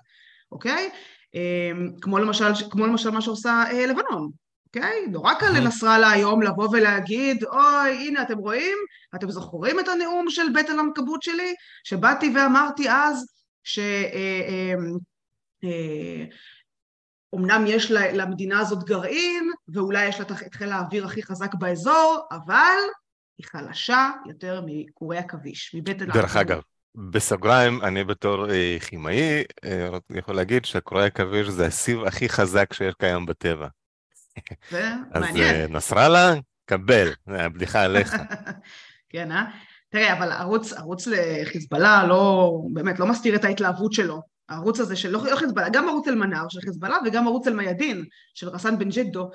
אוקיי? 0.52 0.90
אמ, 1.36 1.92
כמו 2.02 2.20
למשל, 2.20 2.46
כמו 2.72 2.88
למשל 2.88 3.10
מה 3.10 3.22
שעושה 3.22 3.64
אה, 3.72 3.86
לבנון, 3.86 4.32
אוקיי? 4.66 5.08
נורא 5.08 5.34
קל 5.34 5.50
לנסראללה 5.50 6.12
היום 6.12 6.42
לבוא 6.42 6.70
ולהגיד, 6.72 7.44
אוי, 7.44 8.08
הנה, 8.08 8.22
אתם 8.22 8.38
רואים? 8.38 8.78
אתם 9.16 9.32
זוכרים 9.32 9.80
את 9.80 9.88
הנאום 9.88 10.30
של 10.30 10.54
בית 10.54 10.70
אל-עמקבות 10.70 11.24
שלי? 11.24 11.56
שבאתי 11.84 12.34
ואמרתי 12.36 12.90
אז 12.90 13.26
שאומנם 13.64 14.02
אה, 17.50 17.66
אה, 17.68 17.76
יש 17.76 17.92
למדינה 17.92 18.60
הזאת 18.60 18.84
גרעין, 18.84 19.52
ואולי 19.68 20.06
יש 20.08 20.20
לה 20.20 20.26
את 20.48 20.54
חיל 20.54 20.72
האוויר 20.72 21.06
הכי 21.06 21.24
חזק 21.24 21.56
באזור, 21.56 22.28
אבל 22.32 22.78
היא 23.38 23.46
חלשה 23.46 24.10
יותר 24.26 24.64
מקורי 24.66 25.18
עכביש, 25.18 25.76
אל-עמקבות. 25.76 26.14
דרך 26.14 26.36
אגב, 26.36 26.62
בסוגריים, 26.96 27.82
אני 27.82 28.04
בתור 28.04 28.52
אה, 28.52 28.78
כימאי 28.88 29.44
אה, 29.66 29.90
יכול 30.10 30.36
להגיד 30.36 30.66
שקורי 30.66 31.06
עכביש 31.06 31.48
זה 31.48 31.66
הסיב 31.66 32.04
הכי 32.04 32.30
חזק 32.30 32.74
שיש 32.74 32.94
קיים 33.00 33.26
בטבע. 33.26 33.68
זה 34.72 34.90
מעניין. 35.14 35.64
אז 35.64 35.70
נסראללה, 35.70 36.34
קבל, 36.66 37.14
הבדיחה 37.28 37.82
עליך. 37.82 38.16
כן, 39.10 39.32
אה? 39.32 39.46
תראה, 39.90 40.14
אבל 40.14 40.32
ערוץ, 40.32 40.74
ערוץ 40.74 41.08
לחיזבאללה 41.08 42.08
לא, 42.08 42.52
באמת, 42.74 43.00
לא 43.00 43.06
מסתיר 43.08 43.36
את 43.36 43.46
ההתלהבות 43.46 43.94
שלו. 43.94 44.22
הערוץ 44.50 44.80
הזה 44.80 44.96
של 44.96 45.10
לא, 45.10 45.20
חיזבאללה, 45.36 45.70
גם 45.70 45.90
ערוץ 45.90 46.08
אל-מנאר 46.08 46.46
של 46.50 46.62
חיזבאללה 46.62 46.98
וגם 47.06 47.28
ערוץ 47.28 47.48
אל-מיאדין 47.48 48.06
של 48.34 48.50
רסן 48.50 48.80
בן 48.80 48.90
ג'ידו, 48.90 49.22
אה, 49.24 49.30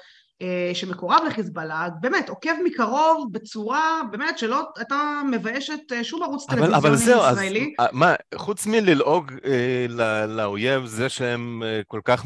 שמקורב 0.75 1.23
לחיזבאללה, 1.27 1.89
באמת, 2.01 2.29
עוקב 2.29 2.51
מקרוב 2.65 3.29
בצורה, 3.33 4.01
באמת, 4.11 4.39
שלא 4.39 4.69
הייתה 4.77 5.23
מביישת 5.31 5.93
אה, 5.93 6.05
שום 6.05 6.23
ערוץ 6.23 6.47
טלוויזיוני 6.47 6.77
ישראלי. 6.77 6.89
אבל 6.89 6.97
זהו, 6.97 7.21
אז 7.21 7.39
אה, 7.81 7.87
מה, 7.93 8.15
חוץ 8.35 8.67
מללעוג 8.67 9.33
אה, 9.45 9.87
לאויב, 10.29 10.87
זה 10.87 11.09
שהם 11.09 11.63
כל 11.87 12.01
כך 12.05 12.25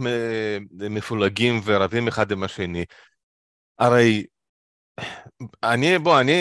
מפולגים 0.71 1.61
ורבים 1.65 2.09
אחד 2.09 2.33
עם 2.33 2.43
השני, 2.43 2.85
הרי 3.79 4.25
אני, 5.63 5.99
בוא, 5.99 6.21
אני, 6.21 6.33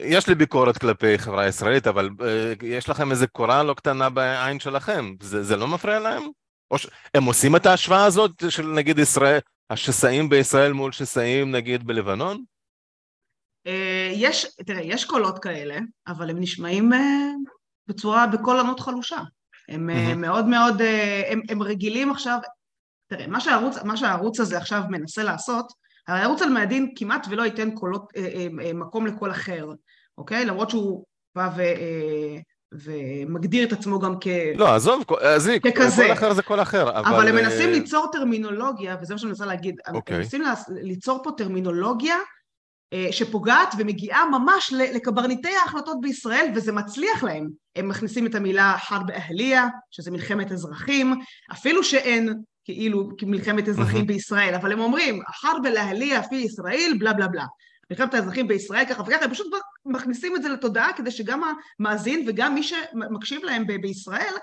יש 0.00 0.28
לי 0.28 0.34
ביקורת 0.34 0.78
כלפי 0.78 1.18
חברה 1.18 1.42
הישראלית, 1.42 1.86
אבל 1.86 2.10
יש 2.62 2.88
לכם 2.88 3.10
איזה 3.10 3.26
קורה 3.26 3.62
לא 3.62 3.74
קטנה 3.74 4.10
בעין 4.10 4.60
שלכם, 4.60 5.14
זה, 5.20 5.42
זה 5.42 5.56
לא 5.56 5.68
מפריע 5.68 5.98
להם? 5.98 6.22
או 6.70 6.78
ש... 6.78 6.86
הם 7.14 7.24
עושים 7.24 7.56
את 7.56 7.66
ההשוואה 7.66 8.04
הזאת 8.04 8.30
של 8.48 8.66
נגיד 8.66 8.98
ישראל, 8.98 9.38
השסעים 9.70 10.28
בישראל 10.28 10.72
מול 10.72 10.92
שסעים 10.92 11.52
נגיד 11.52 11.86
בלבנון? 11.86 12.44
אה, 13.66 14.10
יש, 14.12 14.46
תראה, 14.66 14.82
יש 14.82 15.04
קולות 15.04 15.38
כאלה, 15.38 15.78
אבל 16.06 16.30
הם 16.30 16.40
נשמעים 16.40 16.92
אה, 16.92 17.30
בצורה, 17.86 18.26
בקול 18.26 18.60
ענות 18.60 18.80
חלושה. 18.80 19.20
הם 19.68 19.90
mm-hmm. 19.90 20.14
מאוד 20.14 20.46
מאוד, 20.46 20.82
הם, 21.30 21.40
הם 21.48 21.62
רגילים 21.62 22.10
עכשיו, 22.10 22.38
תראה, 23.06 23.26
מה 23.26 23.40
שהערוץ, 23.40 23.76
מה 23.84 23.96
שהערוץ 23.96 24.40
הזה 24.40 24.58
עכשיו 24.58 24.82
מנסה 24.88 25.22
לעשות, 25.22 25.72
הרי 26.08 26.20
הערוץ 26.20 26.42
על 26.42 26.48
מאדין 26.48 26.92
כמעט 26.96 27.26
ולא 27.30 27.42
ייתן 27.42 27.70
קולות, 27.74 28.12
מקום 28.74 29.06
לקול 29.06 29.30
אחר, 29.30 29.66
אוקיי? 30.18 30.44
למרות 30.44 30.70
שהוא 30.70 31.04
בא 31.34 31.50
ו... 31.56 31.62
ומגדיר 32.74 33.66
את 33.66 33.72
עצמו 33.72 33.98
גם 33.98 34.14
כ... 34.20 34.26
לא, 34.56 34.74
עזוב, 34.74 35.04
עזבי, 35.20 35.60
ככזה. 35.60 36.04
כל 36.06 36.12
אחר 36.12 36.34
זה 36.34 36.42
כל 36.42 36.60
אחר, 36.60 36.90
אבל... 36.90 37.14
אבל 37.14 37.28
הם 37.28 37.34
מנסים 37.34 37.70
ליצור 37.70 38.06
טרמינולוגיה, 38.12 38.96
וזה 39.02 39.14
מה 39.14 39.18
שאני 39.18 39.28
מנסה 39.28 39.46
להגיד, 39.46 39.74
okay. 39.74 39.90
הם 39.90 39.94
אוקיי. 39.94 40.18
מנסים 40.18 40.42
ליצור 40.68 41.20
פה 41.24 41.30
טרמינולוגיה 41.36 42.16
אה, 42.92 43.08
שפוגעת 43.10 43.74
ומגיעה 43.78 44.24
ממש 44.30 44.72
לקברניטי 44.72 45.56
ההחלטות 45.62 46.00
בישראל, 46.00 46.46
וזה 46.54 46.72
מצליח 46.72 47.24
להם. 47.24 47.48
הם 47.76 47.88
מכניסים 47.88 48.26
את 48.26 48.34
המילה 48.34 48.76
חרב 48.78 49.10
אהליה, 49.10 49.66
שזה 49.90 50.10
מלחמת 50.10 50.52
אזרחים, 50.52 51.14
אפילו 51.52 51.84
שאין 51.84 52.34
כאילו 52.64 53.08
מלחמת 53.22 53.68
אזרחים 53.68 54.02
mm-hmm. 54.02 54.06
בישראל, 54.06 54.54
אבל 54.54 54.72
הם 54.72 54.80
אומרים, 54.80 55.20
חרב 55.40 55.66
אהליה 55.76 56.22
פי 56.22 56.36
ישראל, 56.36 56.92
בלה 56.98 57.12
בלה 57.12 57.28
בלה. 57.28 57.44
מלחמת 57.90 58.14
האזרחים 58.14 58.48
בישראל 58.48 58.84
ככה 58.84 59.02
וככה, 59.02 59.24
הם 59.24 59.30
פשוט 59.30 59.46
מכניסים 59.86 60.36
את 60.36 60.42
זה 60.42 60.48
לתודעה 60.48 60.92
כדי 60.96 61.10
שגם 61.10 61.42
המאזין 61.80 62.24
וגם 62.28 62.54
מי 62.54 62.62
שמקשיב 62.62 63.44
להם 63.44 63.66
ב- 63.66 63.80
בישראל 63.80 64.34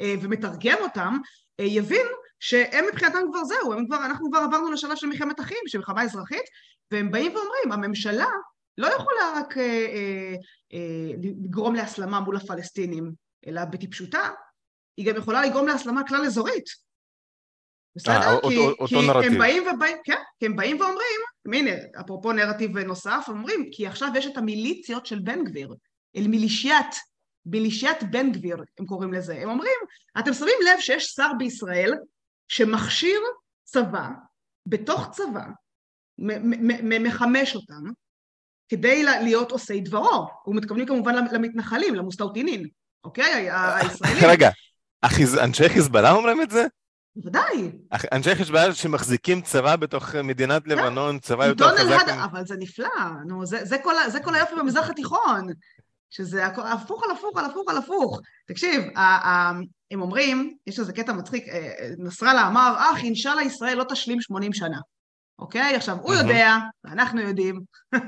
אה, 0.00 0.14
ומתרגם 0.22 0.76
אותם, 0.80 1.16
אה, 1.60 1.64
יבין 1.64 2.06
שהם 2.40 2.84
מבחינתם 2.92 3.18
כבר 3.30 3.44
זהו, 3.44 3.72
הם 3.72 3.86
כבר, 3.86 4.04
אנחנו 4.04 4.30
כבר 4.30 4.38
עברנו 4.38 4.72
לשלב 4.72 4.96
של 4.96 5.06
מלחמת 5.06 5.40
אחים, 5.40 5.58
של 5.66 5.78
מלחמה 5.78 6.02
אזרחית, 6.02 6.44
והם 6.90 7.10
באים 7.10 7.34
ואומרים, 7.34 7.72
הממשלה 7.72 8.26
לא 8.78 8.86
יכולה 8.86 9.32
רק 9.36 9.58
אה, 9.58 9.62
אה, 9.62 10.34
אה, 10.72 11.12
לגרום 11.22 11.74
להסלמה 11.74 12.20
מול 12.20 12.36
הפלסטינים, 12.36 13.12
אלא 13.46 13.64
בטיפשותה, 13.64 14.28
היא 14.96 15.06
גם 15.06 15.16
יכולה 15.16 15.46
לגרום 15.46 15.66
להסלמה 15.66 16.08
כלל 16.08 16.24
אזורית. 16.24 16.89
בסדר? 17.96 18.14
אה, 18.14 18.40
כי, 18.48 18.56
אותו, 18.56 18.86
כי 18.86 18.94
אותו 18.94 19.22
הם 19.22 19.38
באים 19.38 19.62
ובאים, 19.62 19.96
כן, 20.04 20.16
כי 20.38 20.46
הם 20.46 20.56
באים 20.56 20.80
ואומרים, 20.80 21.20
הנה, 21.54 21.70
אפרופו 22.00 22.32
נרטיב 22.32 22.78
נוסף, 22.78 23.24
אומרים, 23.28 23.68
כי 23.72 23.86
עכשיו 23.86 24.08
יש 24.16 24.26
את 24.26 24.36
המיליציות 24.36 25.06
של 25.06 25.18
בן 25.18 25.44
גביר, 25.44 25.74
אל 26.16 26.28
מילישיית, 26.28 26.94
מילישיית 27.46 28.02
בן 28.10 28.32
גביר, 28.32 28.56
הם 28.78 28.86
קוראים 28.86 29.12
לזה. 29.12 29.38
הם 29.42 29.50
אומרים, 29.50 29.78
אתם 30.18 30.32
שמים 30.32 30.54
לב 30.64 30.80
שיש 30.80 31.04
שר 31.04 31.30
בישראל 31.38 31.94
שמכשיר 32.48 33.20
צבא, 33.64 34.08
בתוך 34.66 35.08
צבא, 35.10 35.44
מחמש 36.82 37.56
אותם, 37.56 37.82
כדי 38.68 39.02
להיות 39.02 39.50
עושי 39.50 39.80
דברו. 39.80 40.26
הוא 40.44 40.56
מתכוונים 40.56 40.86
כמובן 40.86 41.14
למתנחלים, 41.32 41.94
למוסטאוטינין, 41.94 42.68
אוקיי? 43.04 43.50
הישראלים. 43.50 44.24
רגע, 44.30 44.50
אנשי 45.44 45.68
חיזבאללה 45.68 46.12
אומרים 46.12 46.42
את 46.42 46.50
זה? 46.50 46.66
בוודאי. 47.20 47.72
אנשי 48.12 48.34
חשבון 48.34 48.74
שמחזיקים 48.74 49.40
צבא 49.40 49.76
בתוך 49.76 50.14
מדינת 50.14 50.64
כן. 50.64 50.70
לבנון, 50.70 51.18
צבא 51.18 51.46
יותר 51.46 51.76
חזק. 51.76 52.08
אבל 52.24 52.46
זה 52.46 52.54
נפלא, 52.58 52.88
נו, 53.26 53.46
זה, 53.46 53.64
זה, 53.64 53.78
כל, 53.78 53.94
זה 54.08 54.20
כל 54.20 54.34
היופי 54.34 54.54
במזרח 54.58 54.90
התיכון, 54.90 55.46
שזה 56.10 56.46
הפוך 56.46 57.04
על 57.04 57.10
הפוך 57.10 57.38
על 57.38 57.44
הפוך 57.44 57.70
על 57.70 57.76
הפוך. 57.76 58.20
תקשיב, 58.46 58.82
הם 59.90 60.02
אומרים, 60.02 60.56
יש 60.66 60.78
איזה 60.78 60.92
קטע 60.92 61.12
מצחיק, 61.12 61.48
אה, 61.48 61.90
נסראללה 61.98 62.46
אמר, 62.46 62.76
אך, 62.78 63.04
אינשאללה 63.04 63.42
ישראל 63.42 63.78
לא 63.78 63.84
תשלים 63.84 64.20
80 64.20 64.52
שנה. 64.52 64.78
אוקיי? 65.38 65.76
עכשיו, 65.76 65.96
הוא 66.02 66.14
יודע, 66.14 66.56
ואנחנו 66.84 67.20
יודעים, 67.20 67.60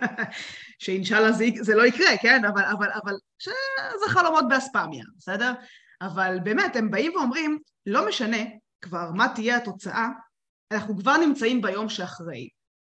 שאינשאללה 0.82 1.32
זה, 1.32 1.44
זה 1.60 1.74
לא 1.74 1.86
יקרה, 1.86 2.16
כן? 2.22 2.44
אבל, 2.44 2.64
אבל, 2.64 2.88
אבל 3.04 3.12
שזה 3.38 4.08
חלומות 4.08 4.44
באספמיה, 4.48 5.04
בסדר? 5.18 5.52
אבל 6.02 6.38
באמת, 6.42 6.76
הם 6.76 6.90
באים 6.90 7.12
ואומרים, 7.16 7.58
לא 7.86 8.08
משנה 8.08 8.38
כבר 8.82 9.10
מה 9.14 9.28
תהיה 9.34 9.56
התוצאה, 9.56 10.08
אנחנו 10.72 10.98
כבר 10.98 11.16
נמצאים 11.16 11.62
ביום 11.62 11.88
שאחרי. 11.88 12.48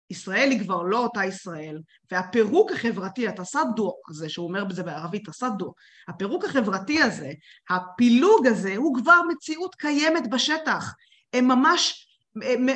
ישראל 0.09 0.51
היא 0.51 0.59
כבר 0.59 0.83
לא 0.83 0.97
אותה 0.97 1.25
ישראל, 1.25 1.81
והפירוק 2.11 2.71
החברתי, 2.71 3.27
התסדו 3.27 3.93
הזה, 4.09 4.29
שהוא 4.29 4.47
אומר 4.47 4.65
בזה 4.65 4.83
בערבית, 4.83 5.29
תסדו, 5.29 5.73
הפירוק 6.07 6.45
החברתי 6.45 7.01
הזה, 7.01 7.31
הפילוג 7.69 8.47
הזה, 8.47 8.75
הוא 8.75 8.95
כבר 8.97 9.19
מציאות 9.29 9.75
קיימת 9.75 10.29
בשטח. 10.29 10.93
הם 11.33 11.47
ממש 11.47 12.04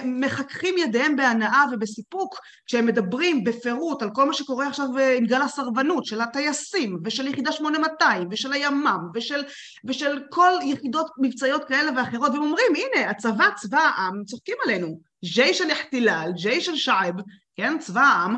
מחככים 0.05 0.75
ידיהם 0.77 1.15
בהנאה 1.15 1.63
ובסיפוק 1.71 2.39
כשהם 2.65 2.85
מדברים 2.85 3.43
בפירוט 3.43 4.01
על 4.01 4.09
כל 4.13 4.25
מה 4.25 4.33
שקורה 4.33 4.67
עכשיו 4.67 4.85
עם 5.17 5.25
גל 5.25 5.41
הסרבנות 5.41 6.05
של 6.05 6.21
הטייסים 6.21 6.99
ושל 7.03 7.27
יחידה 7.27 7.51
8200 7.51 8.27
ושל 8.31 8.53
הימ"מ 8.53 9.09
ושל, 9.13 9.43
ושל 9.85 10.21
כל 10.29 10.51
יחידות 10.63 11.11
מבצעיות 11.21 11.63
כאלה 11.65 11.91
ואחרות 11.95 12.31
והם 12.31 12.41
אומרים 12.41 12.73
הנה 12.75 13.09
הצבא 13.09 13.49
צבא 13.55 13.79
העם 13.79 14.23
צוחקים 14.25 14.55
עלינו. 14.65 14.99
ג'ייש 15.25 15.61
אל-אחתילל, 15.61 16.31
ג'ייש 16.35 16.69
אל-שעב, 16.69 17.15
כן 17.55 17.79
צבא 17.79 18.01
העם 18.01 18.37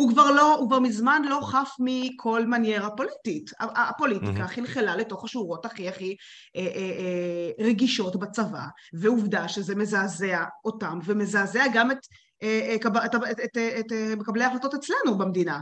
הוא 0.00 0.10
כבר 0.10 0.30
לא, 0.30 0.54
הוא 0.54 0.68
כבר 0.68 0.78
מזמן 0.78 1.22
לא 1.28 1.40
חף 1.42 1.76
מכל 1.78 2.46
מניירה 2.46 2.90
פוליטית. 2.90 3.50
הפוליטיקה 3.60 4.44
mm-hmm. 4.44 4.48
חלחלה 4.48 4.96
לתוך 4.96 5.24
השורות 5.24 5.66
הכי 5.66 5.88
הכי 5.88 6.16
אה, 6.56 6.62
אה, 6.62 6.66
אה, 6.66 7.66
רגישות 7.66 8.16
בצבא, 8.16 8.64
ועובדה 8.92 9.48
שזה 9.48 9.74
מזעזע 9.74 10.44
אותם, 10.64 10.98
ומזעזע 11.04 11.64
גם 11.74 11.90
את, 11.90 11.98
אה, 12.42 12.76
אה, 12.82 13.04
את, 13.04 13.14
את, 13.14 13.40
את, 13.44 13.56
את 13.80 13.92
אה, 13.92 14.14
מקבלי 14.16 14.44
ההחלטות 14.44 14.74
אצלנו 14.74 15.18
במדינה. 15.18 15.60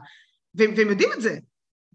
והם 0.54 0.90
יודעים 0.90 1.10
את 1.16 1.22
זה. 1.22 1.38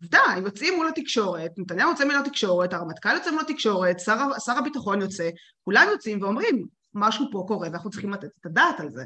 עובדה, 0.02 0.20
הם 0.20 0.46
יוצאים 0.46 0.76
מול 0.76 0.88
התקשורת, 0.88 1.52
נתניהו 1.58 1.90
יוצא 1.90 2.06
מול 2.06 2.16
התקשורת, 2.16 2.74
הרמטכ"ל 2.74 3.16
יוצא 3.16 3.32
מול 3.32 3.42
התקשורת, 3.42 4.00
שר, 4.00 4.18
שר 4.46 4.58
הביטחון 4.58 5.02
יוצא, 5.02 5.30
כולם 5.64 5.88
יוצאים 5.92 6.22
ואומרים, 6.22 6.66
משהו 6.94 7.26
פה 7.32 7.44
קורה 7.48 7.68
ואנחנו 7.68 7.90
צריכים 7.90 8.14
לתת 8.14 8.30
את 8.40 8.46
הדעת 8.46 8.80
על 8.80 8.90
זה. 8.90 9.04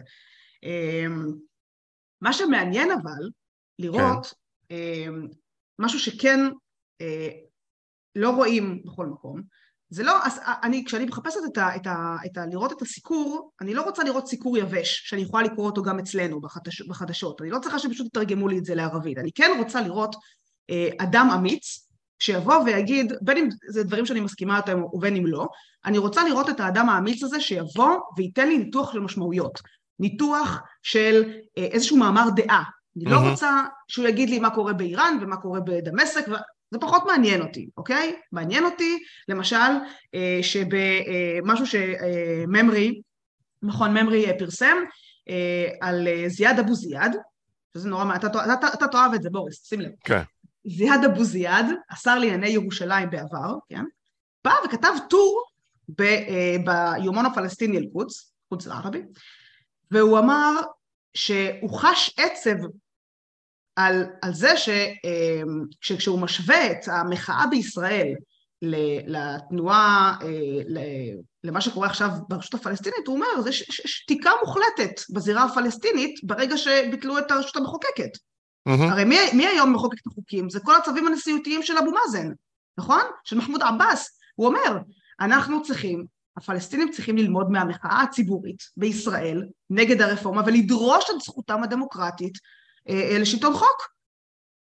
אמ, 2.21 2.27
מה 2.27 2.33
שמעניין 2.33 2.91
אבל, 2.91 3.29
לראות 3.79 4.33
כן. 4.69 4.75
משהו 5.79 5.99
שכן 5.99 6.39
אה, 7.01 7.29
לא 8.15 8.29
רואים 8.29 8.81
בכל 8.85 9.05
מקום, 9.05 9.41
זה 9.89 10.03
לא, 10.03 10.25
אז 10.25 10.39
אני, 10.63 10.85
כשאני 10.85 11.05
מחפשת 11.05 11.39
את 11.51 11.57
ה, 11.57 11.75
את 11.75 11.87
ה, 11.87 12.15
את 12.25 12.37
ה... 12.37 12.45
לראות 12.45 12.71
את 12.71 12.81
הסיקור, 12.81 13.51
אני 13.61 13.73
לא 13.73 13.81
רוצה 13.81 14.03
לראות 14.03 14.27
סיקור 14.27 14.57
יבש, 14.57 15.01
שאני 15.05 15.21
יכולה 15.21 15.43
לקרוא 15.43 15.65
אותו 15.65 15.83
גם 15.83 15.99
אצלנו 15.99 16.41
בחדש, 16.41 16.81
בחדשות. 16.81 17.41
אני 17.41 17.49
לא 17.49 17.59
צריכה 17.59 17.79
שפשוט 17.79 18.07
יתרגמו 18.07 18.47
לי 18.47 18.57
את 18.57 18.65
זה 18.65 18.75
לערבית. 18.75 19.17
אני 19.17 19.31
כן 19.31 19.51
רוצה 19.57 19.81
לראות 19.81 20.15
אה, 20.69 20.89
אדם 20.99 21.29
אמיץ, 21.35 21.87
שיבוא 22.19 22.55
ויגיד, 22.55 23.13
בין 23.21 23.37
אם 23.37 23.49
זה 23.69 23.83
דברים 23.83 24.05
שאני 24.05 24.19
מסכימה 24.19 24.57
איתם 24.57 24.83
ובין 24.93 25.15
אם 25.15 25.25
לא, 25.25 25.47
אני 25.85 25.97
רוצה 25.97 26.23
לראות 26.23 26.49
את 26.49 26.59
האדם 26.59 26.89
האמיץ 26.89 27.23
הזה 27.23 27.41
שיבוא 27.41 27.99
וייתן 28.17 28.47
לי 28.47 28.57
ניתוח 28.57 28.93
של 28.93 28.99
משמעויות. 28.99 29.59
ניתוח 29.99 30.59
של 30.83 31.33
אה, 31.57 31.63
איזשהו 31.63 31.97
מאמר 31.97 32.29
דעה. 32.35 32.63
אני 32.97 33.05
לא 33.05 33.29
רוצה 33.29 33.61
שהוא 33.87 34.07
יגיד 34.07 34.29
לי 34.29 34.39
מה 34.39 34.49
קורה 34.49 34.73
באיראן 34.73 35.17
ומה 35.21 35.37
קורה 35.37 35.59
בדמשק, 35.59 36.25
זה 36.71 36.79
פחות 36.79 37.03
מעניין 37.07 37.41
אותי, 37.41 37.69
אוקיי? 37.77 38.15
מעניין 38.31 38.65
אותי, 38.65 38.99
למשל, 39.27 39.55
אה, 40.15 40.39
שבמשהו 40.41 41.65
שממרי, 41.67 43.01
מכון 43.61 43.97
ממרי 43.97 44.25
פרסם, 44.39 44.77
על 45.81 46.07
זיאד 46.27 46.59
אבו 46.59 46.73
זיאד, 46.73 47.15
שזה 47.73 47.89
נורא, 47.89 48.15
אתה, 48.15 48.27
אתה, 48.27 48.53
אתה, 48.53 48.67
אתה 48.73 48.87
תאהב 48.87 49.13
את 49.13 49.21
זה, 49.21 49.29
בוריס, 49.29 49.65
שים 49.65 49.81
לב. 49.81 49.91
כן. 50.03 50.21
זיאד 50.67 51.03
אבו 51.05 51.23
זיאד, 51.23 51.65
השר 51.91 52.19
לענייני 52.19 52.49
ירושלים 52.49 53.09
בעבר, 53.09 53.55
כן? 53.69 53.83
בא 54.45 54.53
וכתב 54.65 54.93
טור 55.09 55.43
ביומן 55.89 57.25
הפלסטיני 57.25 57.77
אל-קודס, 57.77 58.33
קודס 58.49 58.67
ערבי, 58.67 59.01
והוא 59.91 60.19
אמר 60.19 60.61
שהוא 61.13 61.79
חש 61.79 62.15
עצב 62.17 62.57
על, 63.75 64.05
על 64.21 64.33
זה 64.33 64.57
ש, 64.57 64.69
אמ, 64.69 65.63
שכשהוא 65.81 66.19
משווה 66.19 66.71
את 66.71 66.87
המחאה 66.87 67.47
בישראל 67.47 68.13
לתנועה, 69.07 70.17
אה, 70.21 71.13
למה 71.43 71.61
שקורה 71.61 71.87
עכשיו 71.87 72.09
ברשות 72.29 72.53
הפלסטינית, 72.53 73.07
הוא 73.07 73.15
אומר, 73.15 73.41
זה 73.41 73.49
שתיקה 73.51 74.31
מוחלטת 74.45 75.01
בזירה 75.09 75.43
הפלסטינית 75.43 76.19
ברגע 76.23 76.57
שביטלו 76.57 77.17
את 77.17 77.31
הרשות 77.31 77.55
המחוקקת. 77.55 78.17
Mm-hmm. 78.69 78.91
הרי 78.91 79.03
מי, 79.03 79.17
מי 79.33 79.47
היום 79.47 79.73
מחוקק 79.73 79.97
את 80.01 80.07
החוקים? 80.07 80.49
זה 80.49 80.59
כל 80.59 80.75
הצווים 80.75 81.07
הנשיאותיים 81.07 81.63
של 81.63 81.77
אבו 81.77 81.91
מאזן, 81.91 82.31
נכון? 82.77 83.01
של 83.23 83.37
מחמוד 83.37 83.61
עבאס. 83.63 84.19
הוא 84.35 84.47
אומר, 84.47 84.77
אנחנו 85.19 85.63
צריכים, 85.63 86.05
הפלסטינים 86.37 86.91
צריכים 86.91 87.17
ללמוד 87.17 87.51
מהמחאה 87.51 88.01
הציבורית 88.01 88.63
בישראל 88.77 89.43
נגד 89.69 90.01
הרפורמה 90.01 90.41
ולדרוש 90.45 91.05
את 91.09 91.21
זכותם 91.21 91.63
הדמוקרטית 91.63 92.37
אה, 92.89 93.11
אה, 93.11 93.19
לשלטון 93.19 93.53
חוק. 93.53 93.97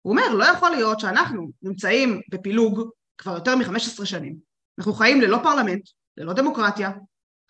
הוא 0.03 0.11
אומר, 0.11 0.35
לא 0.35 0.45
יכול 0.45 0.71
להיות 0.71 1.01
שאנחנו 1.01 1.51
נמצאים 1.63 2.21
בפילוג 2.31 2.91
כבר 3.19 3.35
יותר 3.35 3.57
מ-15 3.57 4.05
שנים. 4.05 4.37
אנחנו 4.79 4.93
חיים 4.93 5.21
ללא 5.21 5.39
פרלמנט, 5.43 5.89
ללא 6.17 6.33
דמוקרטיה, 6.33 6.91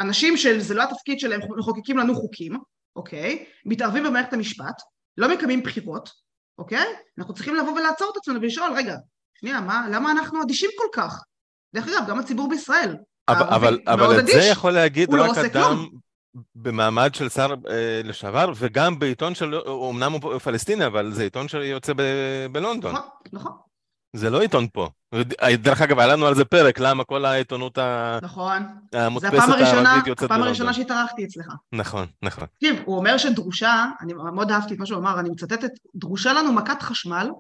אנשים 0.01 0.37
שזה 0.37 0.75
לא 0.75 0.83
התפקיד 0.83 1.21
שלהם 1.21 1.41
מחוקקים 1.59 1.99
לנו 1.99 2.15
חוקים, 2.15 2.53
אוקיי? 2.97 3.45
מתערבים 3.65 4.05
במערכת 4.05 4.33
המשפט, 4.33 4.83
לא 5.19 5.35
מקיימים 5.35 5.63
בחירות, 5.63 6.11
אוקיי? 6.59 6.87
אנחנו 7.19 7.35
צריכים 7.35 7.55
לבוא 7.55 7.73
ולעצור 7.73 8.11
את 8.13 8.17
עצמנו 8.17 8.41
ולשאול, 8.41 8.73
רגע, 8.77 8.97
שנייה, 9.35 9.61
מה, 9.61 9.89
למה 9.93 10.13
אנחנו 10.13 10.43
אדישים 10.43 10.71
כל 10.79 11.01
כך? 11.01 11.23
דרך 11.75 11.89
אגב, 11.89 12.09
גם 12.09 12.19
הציבור 12.19 12.49
בישראל. 12.49 12.97
אבל, 13.29 13.79
אבל, 13.87 14.19
את 14.19 14.27
זה 14.27 14.45
יכול 14.45 14.73
להגיד 14.73 15.13
לא 15.13 15.23
רק 15.31 15.37
לא 15.39 15.47
אדם 15.47 15.51
כלום. 15.53 15.91
במעמד 16.55 17.15
של 17.15 17.29
שר 17.29 17.55
אה, 17.71 18.01
לשעבר, 18.05 18.53
וגם 18.57 18.99
בעיתון 18.99 19.35
של, 19.35 19.55
אמנם 19.91 20.13
הוא 20.13 20.39
פלסטיני, 20.39 20.87
אבל 20.87 21.13
זה 21.13 21.23
עיתון 21.23 21.49
שיוצא 21.49 21.93
ב- 21.97 22.47
בלונדון. 22.53 22.95
נכון, 22.95 23.09
נכון. 23.33 23.53
זה 24.13 24.31
לא 24.31 24.41
עיתון 24.41 24.67
פה. 24.73 24.89
דרך 25.59 25.83
אגב, 25.83 25.99
היה 25.99 26.09
לנו 26.09 26.27
על 26.27 26.35
זה 26.35 26.45
פרק, 26.45 26.79
למה 26.79 27.05
כל 27.05 27.25
העיתונות 27.25 27.79
נכון. 28.23 28.63
המודפסת 28.93 29.49
הערבית 29.49 30.07
יוצאת 30.07 30.07
בלונדון. 30.07 30.17
זו 30.19 30.25
הפעם 30.25 30.43
הראשונה 30.43 30.73
שהתארחתי 30.73 31.25
אצלך. 31.25 31.47
נכון, 31.73 32.07
נכון. 32.23 32.47
תקשיב, 32.47 32.83
הוא 32.85 32.97
אומר 32.97 33.19
שדרושה, 33.19 33.85
אני 34.01 34.13
מאוד 34.13 34.51
אהבתי 34.51 34.75
את 34.75 34.79
מה 34.79 34.87
שהוא 34.87 34.99
אמר, 34.99 35.21
אני 35.21 35.31
מצטטת, 35.31 35.71
דרושה 35.95 36.33
לנו 36.33 36.53
מכת 36.53 36.83
חשמל, 36.83 37.31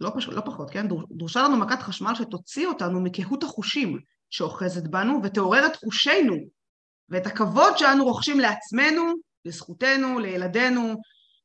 לא, 0.00 0.12
פש... 0.16 0.28
לא 0.28 0.40
פחות, 0.40 0.70
כן? 0.70 0.86
דרושה 1.10 1.42
לנו 1.42 1.56
מכת 1.56 1.82
חשמל 1.82 2.14
שתוציא 2.14 2.66
אותנו 2.66 3.00
מקהות 3.00 3.42
החושים 3.42 3.98
שאוחזת 4.30 4.82
בנו 4.82 5.20
ותעורר 5.22 5.66
את 5.66 5.76
חושינו 5.76 6.36
ואת 7.08 7.26
הכבוד 7.26 7.76
שאנו 7.76 8.04
רוכשים 8.04 8.40
לעצמנו, 8.40 9.12
לזכותנו, 9.44 10.18
לילדינו, 10.18 10.94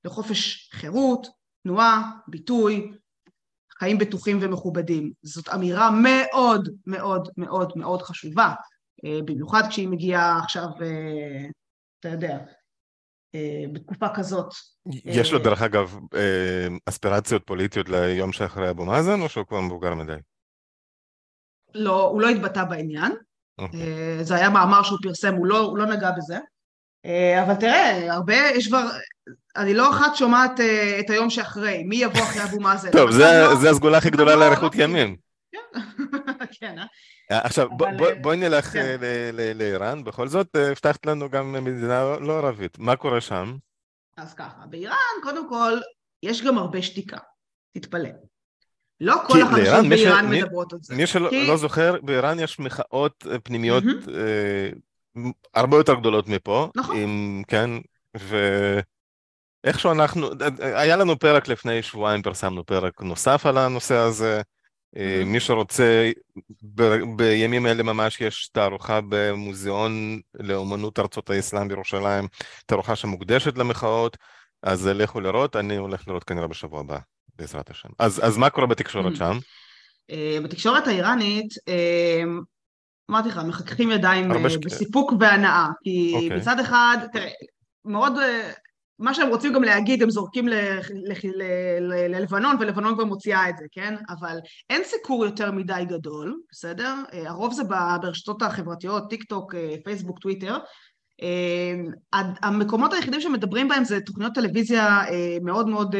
לחופש 0.06 0.69
חירות, 0.74 1.28
תנועה, 1.63 2.12
ביטוי, 2.28 2.91
חיים 3.80 3.98
בטוחים 3.98 4.39
ומכובדים. 4.41 5.12
זאת 5.24 5.50
אמירה 5.50 5.91
מאוד 5.91 6.69
מאוד 6.88 7.30
מאוד 7.38 7.71
מאוד 7.76 8.02
חשובה, 8.02 8.54
אה, 9.06 9.19
במיוחד 9.26 9.63
כשהיא 9.69 9.88
מגיעה 9.88 10.39
עכשיו, 10.39 10.67
אה, 10.82 11.48
אתה 12.00 12.10
יודע, 12.10 12.38
אה, 13.36 13.63
בתקופה 13.74 14.08
כזאת. 14.15 14.54
יש 15.06 15.32
לו 15.32 15.39
דרך 15.39 15.62
אגב 15.62 15.98
אספירציות 16.86 17.43
פוליטיות 17.45 17.89
ליום 17.89 18.32
שאחרי 18.32 18.69
אבו 18.69 18.86
מאזן, 18.86 19.21
או 19.21 19.30
שהוא 19.30 19.45
כבר 19.45 19.62
מבוגר 19.62 19.95
מדי? 19.95 20.17
לא, 21.76 22.02
הוא 22.02 22.22
לא 22.22 22.30
התבטא 22.30 22.64
בעניין. 22.64 23.12
Okay. 23.12 23.64
אוקיי. 23.64 24.24
זה 24.24 24.36
היה 24.36 24.50
מאמר 24.50 24.84
שהוא 24.84 25.00
פרסם, 25.02 25.34
הוא 25.34 25.48
לא, 25.48 25.60
הוא 25.60 25.78
לא 25.78 25.86
נגע 25.86 26.12
בזה. 26.12 26.38
אבל 27.44 27.54
תראה, 27.54 28.14
הרבה, 28.14 28.36
יש 28.36 28.68
כבר, 28.68 28.84
אני 29.58 29.74
לא 29.74 29.90
אחת 29.90 30.16
שומעת 30.16 30.60
uh, 30.60 30.64
את 31.00 31.10
היום 31.10 31.30
שאחרי, 31.30 31.84
מי 31.84 31.96
יבוא 31.96 32.22
אחרי 32.22 32.44
אבו 32.44 32.60
מאזן. 32.60 32.92
טוב, 32.92 33.12
זה, 33.12 33.56
זה 33.62 33.70
הסגולה 33.70 33.98
הכי 33.98 34.10
גדולה 34.10 34.36
לאריכות 34.36 34.76
ימים. 34.76 35.16
כן, 35.52 35.80
כן, 36.60 36.76
אה? 36.80 36.86
אה? 37.32 37.46
עכשיו, 37.46 37.68
בואי 38.22 38.38
נלך 38.38 38.66
כן. 38.66 38.98
לאיראן, 39.56 40.04
בכל 40.04 40.28
זאת 40.28 40.56
הבטחת 40.72 41.06
לנו 41.06 41.30
גם 41.30 41.54
מדינה 41.54 42.04
לא 42.20 42.38
ערבית, 42.38 42.80
מה 42.80 42.96
קורה 42.96 43.22
שם? 43.22 43.56
אז 44.18 44.34
ככה, 44.34 44.66
באיראן, 44.70 45.16
קודם 45.24 45.50
כל, 45.50 45.80
יש 46.24 46.44
גם 46.44 46.58
הרבה 46.58 46.82
שתיקה, 46.82 47.18
תתפלא. 47.78 48.10
לא 49.02 49.16
כל 49.28 49.42
החדשות 49.42 49.86
באיראן 49.90 50.30
מדברות 50.30 50.74
על 50.74 50.80
זה. 50.82 50.96
מי 50.96 51.08
שלא 51.08 51.30
לא 51.48 51.58
זוכר, 51.58 51.96
באיראן 52.02 52.40
יש 52.40 52.60
מחאות 52.60 53.28
פנימיות 53.44 53.84
הרבה 55.54 55.78
יותר 55.78 55.94
גדולות 55.94 56.28
מפה. 56.28 56.70
נכון. 56.76 56.98
כן, 57.48 57.70
ו... 58.20 58.38
איכשהו 59.64 59.92
אנחנו, 59.92 60.30
היה 60.60 60.98
לנו 60.98 61.20
פרק 61.20 61.48
לפני 61.48 61.82
שבועיים, 61.82 62.22
פרסמנו 62.22 62.66
פרק 62.66 63.02
נוסף 63.02 63.46
על 63.46 63.58
הנושא 63.58 63.96
הזה. 63.96 64.42
Mm-hmm. 64.42 65.26
מי 65.26 65.40
שרוצה, 65.40 66.12
ב, 66.76 66.84
בימים 67.16 67.68
אלה 67.68 67.84
ממש 67.84 68.22
יש 68.22 68.50
תערוכה 68.54 69.00
במוזיאון 69.10 70.20
לאומנות 70.40 71.00
ארצות 71.00 71.30
האסלאם 71.30 71.68
בירושלים, 71.68 72.28
תערוכה 72.66 72.96
שמוקדשת 72.96 73.58
למחאות, 73.58 74.18
אז 74.64 74.88
לכו 74.88 75.22
לראות, 75.22 75.56
אני 75.56 75.76
הולך 75.76 76.08
לראות 76.08 76.24
כנראה 76.24 76.48
בשבוע 76.48 76.80
הבא, 76.80 76.98
בעזרת 77.36 77.69
השם. 77.69 77.89
אז, 78.00 78.21
אז 78.24 78.38
מה 78.38 78.50
קורה 78.50 78.67
בתקשורת 78.67 79.13
mm-hmm. 79.13 79.17
שם? 79.17 79.38
אה, 80.12 80.38
בתקשורת 80.43 80.88
האיראנית, 80.88 81.54
אה, 81.67 82.24
אמרתי 83.12 83.30
לך, 83.30 83.38
מחככים 83.48 83.91
ידיים 83.91 84.30
בסיפוק 84.65 85.13
והנאה, 85.19 85.67
כי 85.84 86.12
okay. 86.13 86.24
אוקיי. 86.24 86.38
מצד 86.38 86.60
אחד, 86.60 86.98
תראה, 87.13 87.30
מאוד 87.86 88.13
מה 89.00 89.13
שהם 89.13 89.30
רוצים 89.30 89.54
גם 89.54 89.63
להגיד, 89.63 90.04
הם 90.04 90.10
זורקים 90.10 90.48
ללבנון, 92.10 92.56
ולבנון 92.60 92.93
כבר 92.95 93.06
מוציאה 93.06 93.50
את 93.50 93.58
זה, 93.58 93.65
כן? 93.71 93.95
אבל 94.10 94.38
אין 94.69 94.84
סיקור 94.84 95.26
יותר 95.26 95.52
מדי 95.52 95.86
גדול, 95.88 96.39
בסדר? 96.52 96.95
אה, 97.13 97.30
הרוב 97.30 97.54
זה 97.54 97.63
ברשתות 97.63 98.41
החברתיות, 98.41 99.10
טיק 99.10 99.24
טוק, 99.24 99.56
אה, 99.56 99.76
פייסבוק, 99.84 100.19
טוויטר. 100.19 100.58
אה, 101.21 102.21
המקומות 102.41 102.93
היחידים 102.93 103.21
שמדברים 103.21 103.67
בהם 103.67 103.84
זה 103.84 103.99
תוכניות 104.01 104.34
טלוויזיה 104.34 105.01
מאוד 105.41 105.69
מאוד 105.69 105.95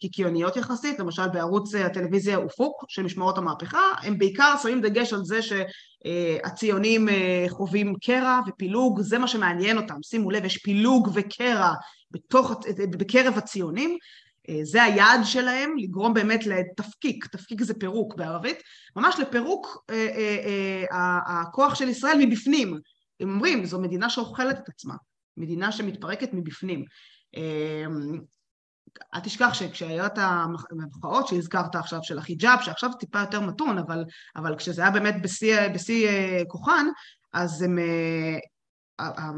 קיקיוניות 0.00 0.56
יחסית, 0.56 0.98
למשל 0.98 1.28
בערוץ 1.28 1.74
הטלוויזיה 1.74 2.36
אופוק 2.36 2.84
של 2.88 3.02
משמרות 3.02 3.38
המהפכה, 3.38 3.92
הם 4.02 4.18
בעיקר 4.18 4.54
שמים 4.62 4.80
דגש 4.80 5.12
על 5.12 5.24
זה 5.24 5.40
שהציונים 5.42 7.08
חווים 7.48 7.94
קרע 8.04 8.40
ופילוג, 8.46 9.00
זה 9.00 9.18
מה 9.18 9.28
שמעניין 9.28 9.76
אותם, 9.76 10.02
שימו 10.02 10.30
לב, 10.30 10.44
יש 10.44 10.58
פילוג 10.58 11.10
וקרע 11.14 11.72
בתוך, 12.10 12.52
בקרב 12.90 13.38
הציונים, 13.38 13.98
אה, 14.48 14.60
זה 14.62 14.82
היעד 14.82 15.20
שלהם, 15.24 15.76
לגרום 15.76 16.14
באמת 16.14 16.46
לתפקיק, 16.46 17.26
תפקיק 17.26 17.62
זה 17.62 17.74
פירוק 17.74 18.14
בערבית, 18.14 18.62
ממש 18.96 19.16
לפירוק 19.18 19.84
אה, 19.90 19.94
אה, 19.94 20.84
אה, 20.92 21.18
הכוח 21.26 21.74
של 21.74 21.88
ישראל 21.88 22.18
מבפנים. 22.18 22.78
הם 23.20 23.30
אומרים, 23.30 23.64
זו 23.64 23.80
מדינה 23.80 24.10
שאוכלת 24.10 24.58
את 24.58 24.68
עצמה, 24.68 24.94
מדינה 25.36 25.72
שמתפרקת 25.72 26.28
מבפנים. 26.32 26.84
אה, 27.36 27.84
אל 29.14 29.20
תשכח 29.20 29.54
שכשהיה 29.54 30.06
את 30.06 30.18
המחאות 30.18 31.28
שהזכרת 31.28 31.74
עכשיו 31.74 31.98
של 32.02 32.18
החיג'אב, 32.18 32.58
שעכשיו 32.62 32.90
טיפה 32.92 33.20
יותר 33.20 33.40
מתון, 33.40 33.78
אבל, 33.78 34.04
אבל 34.36 34.56
כשזה 34.56 34.82
היה 34.82 34.90
באמת 34.90 35.22
בשיא, 35.22 35.68
בשיא 35.68 36.08
אה, 36.08 36.42
כוחן, 36.48 36.86
אז 37.32 37.62
הם, 37.62 37.78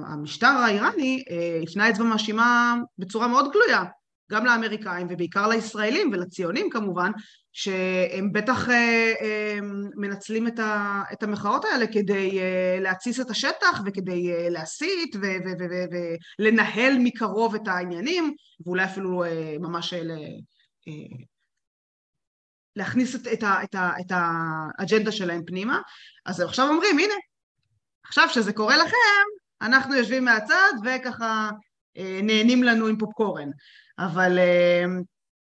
המשטר 0.07 0.47
האיראני 0.47 1.25
אה, 1.31 1.61
הפנה 1.63 1.91
אצבע 1.91 2.05
מאשימה 2.05 2.75
בצורה 2.99 3.29
מאוד 3.29 3.53
גלויה 3.53 3.85
גם 4.31 4.47
לאמריקאים 4.47 5.07
ובעיקר 5.11 5.49
לישראלים 5.49 6.11
ולציונים 6.13 6.71
כמובן, 6.71 7.11
שהם 7.53 8.33
בטח 8.33 8.69
אה, 8.69 9.13
אה, 9.21 9.59
מנצלים 9.97 10.49
את, 11.13 11.23
המחאות 11.23 11.65
האלה 11.65 11.87
כדי 11.87 12.41
אה, 12.41 12.79
להתסיס 12.81 13.21
את 13.21 13.31
השטח 13.31 13.83
וכדי 13.87 14.51
להסית 14.51 15.17
ולנהל 16.39 16.99
מקרוב 16.99 17.55
את 17.55 17.69
העניינים, 17.69 18.35
ואולי 18.67 18.85
אפילו 18.85 19.25
ממש 19.61 19.95
להכניס 22.77 23.15
את, 23.15 23.27
את, 23.33 23.43
ה, 23.43 23.63
את, 23.65 23.75
ה, 23.75 23.93
את 24.01 24.13
האג'נדה 24.79 25.13
שלהם 25.13 25.43
פנימה. 25.47 25.81
אז 26.27 26.41
עכשיו 26.41 26.69
אומרים, 26.69 26.99
הנה, 26.99 27.15
עכשיו 28.05 28.29
שזה 28.29 28.53
קורה 28.53 28.77
לכם, 28.77 29.25
אנחנו 29.63 29.95
יושבים 29.95 30.25
מהצד 30.25 30.73
וככה 30.85 31.51
אה, 31.97 32.21
נהנים 32.23 32.63
לנו 32.63 32.87
עם 32.87 32.99
פופקורן. 32.99 33.51
אבל 34.01 34.39
אה, 34.39 34.85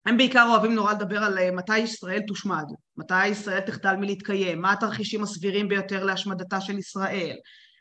הם 0.07 0.17
בעיקר 0.17 0.47
אוהבים 0.51 0.75
נורא 0.75 0.93
לדבר 0.93 1.25
על 1.25 1.39
אה, 1.39 1.51
מתי 1.51 1.79
ישראל 1.79 2.21
תושמד, 2.27 2.65
מתי 2.97 3.27
ישראל 3.27 3.61
תחדל 3.61 3.97
מלהתקיים, 3.97 4.61
מה 4.61 4.73
התרחישים 4.73 5.23
הסבירים 5.23 5.69
ביותר 5.69 6.05
להשמדתה 6.05 6.61
של 6.61 6.79
ישראל. 6.79 7.37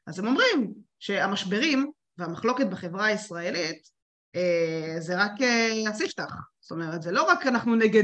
אז 0.08 0.19
הם 0.19 0.28
אומרים 0.28 0.74
שהמשברים 1.00 1.91
והמחלוקת 2.17 2.67
בחברה 2.67 3.06
הישראלית 3.06 4.00
זה 5.00 5.24
רק 5.24 5.32
הספתח. 5.89 6.34
זאת 6.60 6.72
אומרת, 6.72 7.02
זה 7.02 7.12
לא 7.12 7.24
רק 7.24 7.48
אנחנו 7.48 7.76
נגד 7.76 8.04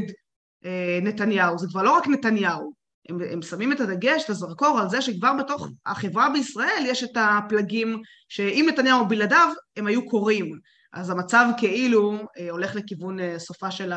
נתניהו, 1.01 1.57
זה 1.57 1.67
כבר 1.67 1.83
לא 1.83 1.97
רק 1.97 2.07
נתניהו, 2.07 2.73
הם, 3.09 3.17
הם 3.31 3.41
שמים 3.41 3.71
את 3.71 3.79
הדגש, 3.79 4.23
את 4.23 4.29
הזרקור 4.29 4.79
על 4.79 4.89
זה 4.89 5.01
שכבר 5.01 5.33
בתוך 5.39 5.67
החברה 5.85 6.29
בישראל 6.29 6.83
יש 6.85 7.03
את 7.03 7.17
הפלגים 7.17 8.01
שאם 8.29 8.65
נתניהו 8.69 9.07
בלעדיו 9.07 9.53
הם 9.77 9.87
היו 9.87 10.09
קורים. 10.09 10.59
אז 10.95 11.09
המצב 11.09 11.45
כאילו 11.57 12.17
אה, 12.39 12.49
הולך 12.49 12.75
לכיוון 12.75 13.19
אה, 13.19 13.39
סופה 13.39 13.71
של 13.71 13.93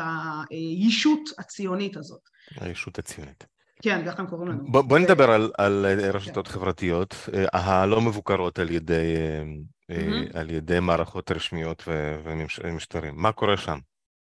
הישות 0.49 1.19
הציונית 1.39 1.97
הזאת. 1.97 2.21
הישות 2.61 2.99
הציונית. 2.99 3.45
כן, 3.81 4.05
ככה 4.05 4.21
הם 4.21 4.27
קוראים 4.27 4.47
לנו. 4.47 4.63
בוא, 4.71 4.81
בוא 4.81 4.99
נדבר 4.99 5.31
על, 5.31 5.51
על 5.57 5.85
רשתות 6.13 6.47
כן. 6.47 6.53
חברתיות, 6.53 7.15
אה, 7.33 7.45
הלא 7.53 8.01
מבוקרות 8.01 8.59
על 8.59 8.71
ידי, 8.71 9.15
mm-hmm. 9.91 10.39
על 10.39 10.49
ידי 10.49 10.79
מערכות 10.79 11.31
רשמיות 11.31 11.83
ומשטרים. 12.63 13.13
מה 13.17 13.31
קורה 13.31 13.57
שם? 13.57 13.77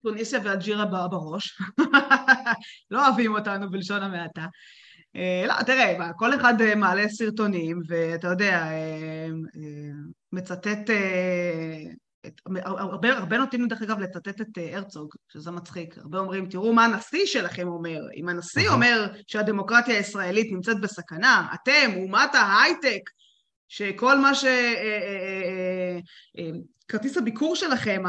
טוניסיה 0.04 0.40
ואלג'ירה 0.44 0.86
בראש, 0.86 1.62
לא 2.92 3.08
אוהבים 3.08 3.36
אותנו 3.36 3.72
בלשון 3.72 4.04
המעטה. 4.04 4.46
אה, 5.16 5.44
לא, 5.48 5.64
תראה, 5.64 6.14
כל 6.14 6.36
אחד 6.36 6.62
אה, 6.62 6.76
מעלה 6.76 7.10
סרטונים, 7.10 7.82
ואתה 7.88 8.28
יודע, 8.28 8.72
אה, 8.72 9.28
מצטט, 10.32 10.90
הרבה, 12.66 13.18
הרבה 13.18 13.38
נוטים 13.38 13.68
דרך 13.68 13.82
אגב 13.82 14.00
לצטט 14.00 14.42
את 14.42 14.58
הרצוג, 14.74 15.16
שזה 15.28 15.52
מצחיק. 15.52 15.98
הרבה 15.98 16.20
אומרים, 16.20 16.50
תראו 16.50 16.74
מה 16.74 16.86
הנשיא 16.86 17.26
שלכם 17.26 17.68
אומר. 17.68 18.00
אם 18.16 18.30
הנשיא 18.30 18.70
אומר 18.70 19.08
שהדמוקרטיה 19.28 19.98
הישראלית 19.98 20.52
נמצאת 20.52 20.82
בסכנה, 20.82 21.48
אתם, 21.54 21.92
אומת 21.96 22.36
ההייטק, 22.36 23.10
שכל 23.68 24.20
מה 24.20 24.36
ש... 24.36 24.46
כרטיס 26.88 27.18
הביקור 27.18 27.56
שלכם, 27.56 28.04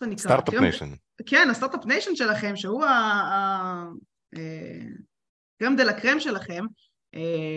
זה 0.00 0.06
נקרא? 0.06 0.24
Start-Up 0.24 0.54
Nation. 0.54 0.92
כן, 1.26 1.50
ה 1.50 1.54
Start-Up 1.54 1.86
Nation 1.86 2.16
שלכם, 2.16 2.56
שהוא 2.56 2.84
ה 4.32 4.55
crème 4.55 5.72
אה, 5.72 5.76
de 5.76 5.84
la 5.84 6.00
crème 6.00 6.20
שלכם, 6.20 6.64
אה, 6.64 6.85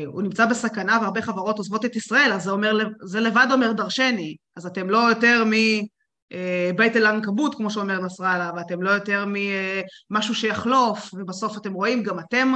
הוא 0.05 0.21
נמצא 0.21 0.45
בסכנה 0.45 0.97
והרבה 1.01 1.21
חברות 1.21 1.57
עוזבות 1.57 1.85
את 1.85 1.95
ישראל, 1.95 2.31
אז 2.33 2.43
זה, 2.43 2.51
אומר, 2.51 2.77
זה 3.01 3.19
לבד 3.19 3.47
אומר 3.51 3.71
דרשני, 3.71 4.35
אז 4.55 4.65
אתם 4.65 4.89
לא 4.89 4.97
יותר 4.97 5.43
מבית 5.45 6.95
אה, 6.95 7.01
العنكبوت, 7.01 7.55
כמו 7.55 7.71
שאומר 7.71 7.99
נסראללה, 7.99 8.51
ואתם 8.55 8.81
לא 8.81 8.89
יותר 8.89 9.25
ממשהו 9.27 10.35
שיחלוף, 10.35 11.13
ובסוף 11.13 11.57
אתם 11.57 11.73
רואים, 11.73 12.03
גם 12.03 12.19
אתם 12.19 12.53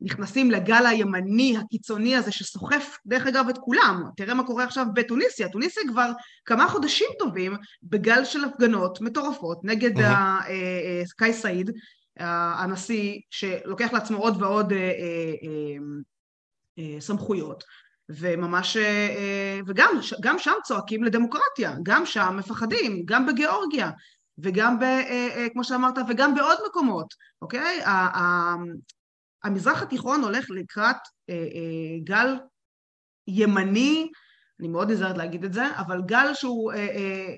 נכנסים 0.00 0.50
לגל 0.50 0.86
הימני 0.86 1.56
הקיצוני 1.56 2.16
הזה 2.16 2.32
שסוחף 2.32 2.96
דרך 3.06 3.26
אגב 3.26 3.48
את 3.48 3.58
כולם. 3.58 4.04
תראה 4.16 4.34
מה 4.34 4.46
קורה 4.46 4.64
עכשיו 4.64 4.86
בתוניסיה. 4.94 5.48
תוניסיה 5.48 5.82
כבר 5.88 6.10
כמה 6.44 6.68
חודשים 6.68 7.06
טובים 7.18 7.56
בגל 7.82 8.24
של 8.24 8.44
הפגנות 8.44 9.00
מטורפות 9.00 9.64
נגד 9.64 9.98
mm-hmm. 9.98 11.12
קאי 11.16 11.32
סעיד, 11.32 11.70
הנשיא 12.16 13.20
שלוקח 13.30 13.92
לעצמו 13.92 14.18
עוד 14.18 14.42
ועוד 14.42 14.72
סמכויות. 17.00 17.64
וממש, 18.08 18.76
וגם 19.66 20.38
שם 20.38 20.52
צועקים 20.64 21.04
לדמוקרטיה, 21.04 21.74
גם 21.82 22.06
שם 22.06 22.36
מפחדים, 22.38 23.02
גם 23.04 23.26
בגיאורגיה, 23.26 23.90
וגם, 24.38 24.78
ב, 24.78 24.84
כמו 25.52 25.64
שאמרת, 25.64 25.94
וגם 26.08 26.34
בעוד 26.34 26.58
מקומות, 26.66 27.14
אוקיי? 27.42 27.80
המזרח 29.44 29.82
התיכון 29.82 30.24
הולך 30.24 30.50
לקראת 30.50 30.96
אה, 31.30 31.34
אה, 31.34 31.98
גל 32.04 32.36
ימני, 33.28 34.10
אני 34.60 34.68
מאוד 34.68 34.90
נזהרת 34.90 35.18
להגיד 35.18 35.44
את 35.44 35.52
זה, 35.52 35.78
אבל 35.78 36.02
גל 36.06 36.34
שהוא... 36.34 36.72
אה, 36.72 36.78
אה, 36.78 37.34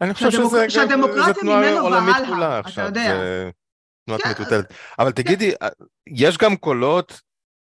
אני 0.00 0.14
חושב 0.14 0.30
שהדמוק... 0.68 1.12
שזה 1.12 1.34
תנועה 1.40 1.80
עולמית 1.80 2.16
כולה 2.28 2.58
עכשיו, 2.58 2.88
זה 2.94 3.50
תנועת 4.06 4.22
כן. 4.22 4.30
מטוטלת. 4.30 4.74
אבל 4.98 5.12
תגידי, 5.12 5.52
כן. 5.60 5.66
יש 6.06 6.38
גם 6.38 6.56
קולות, 6.56 7.20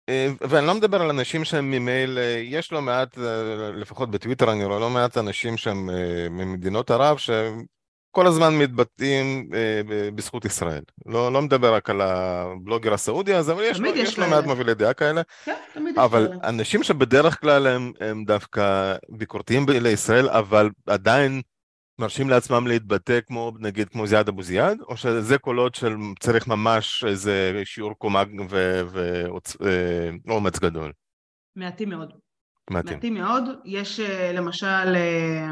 אה, 0.08 0.28
ואני 0.40 0.66
לא 0.66 0.74
מדבר 0.74 1.02
על 1.02 1.10
אנשים 1.10 1.44
שהם 1.44 1.70
ממייל, 1.70 2.18
יש 2.42 2.72
לא 2.72 2.82
מעט, 2.82 3.18
אה, 3.18 3.70
לפחות 3.72 4.10
בטוויטר 4.10 4.52
אני 4.52 4.64
רואה 4.64 4.78
לא 4.78 4.90
מעט 4.90 5.18
אנשים 5.18 5.56
שהם 5.56 5.88
ממדינות 6.30 6.90
ערב, 6.90 7.16
שהם 7.16 7.64
כל 8.10 8.26
הזמן 8.26 8.54
מתבטאים 8.58 9.50
בזכות 10.14 10.44
ישראל. 10.44 10.82
לא, 11.06 11.32
לא 11.32 11.42
מדבר 11.42 11.74
רק 11.74 11.90
על 11.90 12.00
הבלוגר 12.00 12.94
הסעודי 12.94 13.34
הזה, 13.34 13.52
אבל 13.52 13.62
יש 13.62 13.80
לו, 13.80 13.88
יש 13.94 14.18
לו 14.18 14.26
מעט 14.26 14.44
מובילי 14.44 14.74
דעה 14.74 14.94
כאלה. 14.94 15.22
כן, 15.44 15.54
תמיד 15.74 15.98
אבל 15.98 16.28
יש 16.32 16.38
אנשים 16.44 16.82
שבדרך 16.82 17.40
כלל 17.40 17.66
הם, 17.66 17.92
הם 18.00 18.24
דווקא 18.24 18.94
ביקורתיים 19.08 19.66
לישראל, 19.68 20.28
אבל 20.28 20.70
עדיין 20.86 21.42
מרשים 21.98 22.30
לעצמם 22.30 22.66
להתבטא 22.66 23.20
כמו, 23.26 23.52
נגיד, 23.58 23.88
כמו 23.88 24.06
זיאד 24.06 24.28
אבו 24.28 24.42
זיאד, 24.42 24.80
או 24.80 24.96
שזה 24.96 25.38
קולות 25.38 25.74
של 25.74 25.96
צריך 26.20 26.48
ממש 26.48 27.04
איזה 27.08 27.62
שיעור 27.64 27.92
קומה 27.98 28.22
ואומץ 30.26 30.58
גדול? 30.58 30.92
מעטים 31.56 31.88
מאוד. 31.88 32.12
מעטים. 32.70 32.94
מעטים 32.94 33.14
מאוד. 33.14 33.44
יש 33.64 34.00
אה, 34.00 34.32
למשל... 34.32 34.96
אה, 34.96 35.48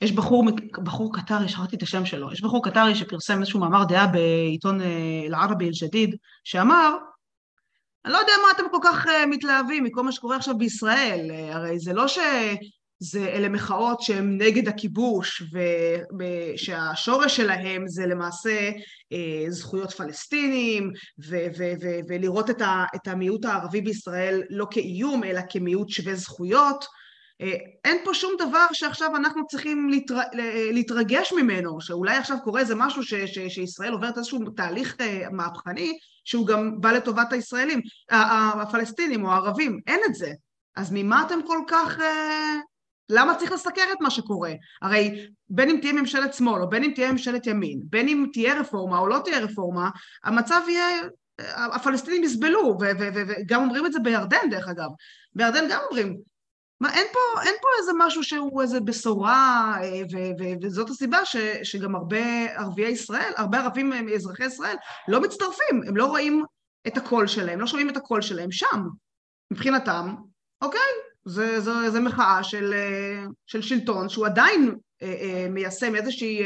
יש 0.00 0.12
בחור, 0.12 0.44
בחור 0.84 1.14
קטרי, 1.16 1.48
שכחתי 1.48 1.76
את 1.76 1.82
השם 1.82 2.06
שלו, 2.06 2.32
יש 2.32 2.42
בחור 2.42 2.64
קטרי 2.64 2.94
שפרסם 2.94 3.40
איזשהו 3.40 3.60
מאמר 3.60 3.84
דעה 3.84 4.06
בעיתון 4.06 4.80
אה, 4.80 5.22
אל-ערבי 5.26 5.66
אל-ג'דיד, 5.66 6.16
שאמר, 6.44 6.96
אני 8.04 8.12
לא 8.12 8.18
יודע 8.18 8.32
מה 8.42 8.48
אתם 8.56 8.62
כל 8.70 8.78
כך 8.82 9.06
אה, 9.06 9.26
מתלהבים 9.26 9.84
מכל 9.84 10.02
מה 10.02 10.12
שקורה 10.12 10.36
עכשיו 10.36 10.58
בישראל, 10.58 11.30
אה, 11.30 11.56
הרי 11.56 11.78
זה 11.78 11.92
לא 11.92 12.06
שזה 13.02 13.24
אלה 13.24 13.48
מחאות 13.48 14.00
שהן 14.00 14.42
נגד 14.42 14.68
הכיבוש 14.68 15.42
ושהשורש 16.18 17.36
שלהם 17.36 17.88
זה 17.88 18.06
למעשה 18.06 18.70
זכויות 19.48 19.92
פלסטינים 19.92 20.92
ולראות 22.08 22.50
את 22.94 23.08
המיעוט 23.08 23.44
הערבי 23.44 23.80
בישראל 23.80 24.42
לא 24.50 24.66
כאיום 24.70 25.24
אלא 25.24 25.40
כמיעוט 25.50 25.88
שווה 25.88 26.14
זכויות 26.14 26.84
אה, 27.40 27.54
אין 27.84 27.96
פה 28.04 28.14
שום 28.14 28.32
דבר 28.38 28.66
שעכשיו 28.72 29.16
אנחנו 29.16 29.46
צריכים 29.46 29.88
להתר... 29.88 30.20
להתרגש 30.72 31.32
ממנו, 31.32 31.80
שאולי 31.80 32.16
עכשיו 32.16 32.36
קורה 32.44 32.60
איזה 32.60 32.74
משהו 32.74 33.02
ש... 33.02 33.14
ש... 33.14 33.38
שישראל 33.48 33.92
עוברת 33.92 34.18
איזשהו 34.18 34.50
תהליך 34.56 34.96
אה, 35.00 35.26
מהפכני 35.32 35.98
שהוא 36.24 36.46
גם 36.46 36.80
בא 36.80 36.92
לטובת 36.92 37.32
הישראלים, 37.32 37.80
הפלסטינים 38.10 39.24
או 39.24 39.30
הערבים, 39.30 39.80
אין 39.86 40.00
את 40.06 40.14
זה. 40.14 40.32
אז 40.76 40.90
ממה 40.92 41.22
אתם 41.26 41.38
כל 41.46 41.60
כך... 41.68 42.00
אה, 42.00 42.54
למה 43.10 43.34
צריך 43.34 43.52
לסקר 43.52 43.82
את 43.92 44.00
מה 44.00 44.10
שקורה? 44.10 44.52
הרי 44.82 45.28
בין 45.50 45.70
אם 45.70 45.78
תהיה 45.80 45.92
ממשלת 45.92 46.34
שמאל 46.34 46.62
או 46.62 46.68
בין 46.68 46.84
אם 46.84 46.92
תהיה 46.94 47.12
ממשלת 47.12 47.46
ימין, 47.46 47.80
בין 47.84 48.08
אם 48.08 48.26
תהיה 48.32 48.60
רפורמה 48.60 48.98
או 48.98 49.06
לא 49.06 49.20
תהיה 49.24 49.38
רפורמה, 49.38 49.90
המצב 50.24 50.60
יהיה... 50.68 51.08
הפלסטינים 51.74 52.24
יסבלו, 52.24 52.78
וגם 52.80 53.62
אומרים 53.62 53.86
את 53.86 53.92
זה 53.92 53.98
בירדן 54.00 54.50
דרך 54.50 54.68
אגב. 54.68 54.88
בירדן 55.34 55.64
גם 55.70 55.80
אומרים, 55.88 56.18
מה, 56.80 56.94
אין 56.94 57.06
פה, 57.12 57.42
אין 57.42 57.54
פה 57.62 57.68
איזה 57.78 57.92
משהו 57.98 58.24
שהוא 58.24 58.62
איזה 58.62 58.80
בשורה, 58.80 59.74
אה, 59.82 60.02
וזאת 60.62 60.90
הסיבה 60.90 61.24
ש- 61.24 61.36
שגם 61.62 61.94
הרבה 61.94 62.44
ערביי 62.56 62.90
ישראל, 62.90 63.32
הרבה 63.36 63.60
ערבים 63.60 63.92
אה, 63.92 64.00
אזרחי 64.14 64.44
ישראל 64.44 64.76
לא 65.08 65.20
מצטרפים, 65.20 65.82
הם 65.88 65.96
לא 65.96 66.06
רואים 66.06 66.44
את 66.86 66.96
הקול 66.96 67.26
שלהם, 67.26 67.60
לא 67.60 67.66
שומעים 67.66 67.90
את 67.90 67.96
הקול 67.96 68.22
שלהם 68.22 68.52
שם. 68.52 68.82
מבחינתם, 69.50 70.14
אוקיי, 70.62 70.80
זה, 71.28 71.60
זה, 71.60 71.90
זה 71.90 72.00
מחאה 72.00 72.44
של, 72.44 72.74
אה, 72.74 73.24
של 73.46 73.62
שלטון 73.62 74.08
שהוא 74.08 74.26
עדיין 74.26 74.74
מיישם 75.50 75.94
איזושהי 75.94 76.42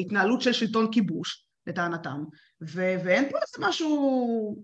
התנהלות 0.00 0.40
של 0.40 0.52
שלטון 0.52 0.92
כיבוש, 0.92 1.44
לטענתם, 1.66 2.24
ו- 2.62 2.96
ואין 3.04 3.30
פה 3.30 3.38
איזה 3.38 3.68
משהו 3.68 4.56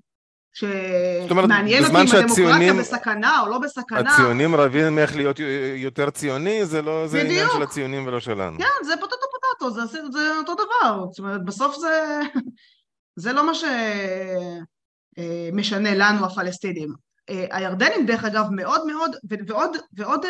שמעניין 0.53 1.85
אותי 1.85 1.97
אם 1.97 2.07
הדמוקרטיה 2.17 2.75
בסכנה 2.75 3.41
או 3.41 3.49
לא 3.49 3.59
בסכנה. 3.59 4.15
הציונים 4.15 4.55
רבים 4.55 4.99
איך 4.99 5.17
להיות 5.17 5.41
יותר 5.77 6.11
ציוני, 6.11 6.67
זה 6.67 6.83
לא, 6.83 7.07
זה 7.07 7.21
עניין 7.21 7.49
של 7.57 7.63
הציונים 7.63 8.07
ולא 8.07 8.21
שלנו. 8.21 8.59
כן, 8.59 8.85
זה 8.85 8.93
פוטטו 9.01 9.17
פוטטו, 9.33 9.71
זה, 9.71 9.87
זה 9.87 10.37
אותו 10.39 10.55
דבר. 10.55 11.07
זאת 11.11 11.19
אומרת, 11.19 11.45
בסוף 11.45 11.77
זה, 11.77 12.21
זה 13.23 13.33
לא 13.33 13.47
מה 13.47 13.53
שמשנה 15.15 15.95
לנו 15.95 16.27
הפלסטינים. 16.27 17.08
הירדנים, 17.29 18.07
דרך 18.07 18.25
אגב, 18.25 18.51
מאוד 18.51 18.87
מאוד, 18.87 19.17
ועוד, 19.47 19.77
ועוד 19.93 20.27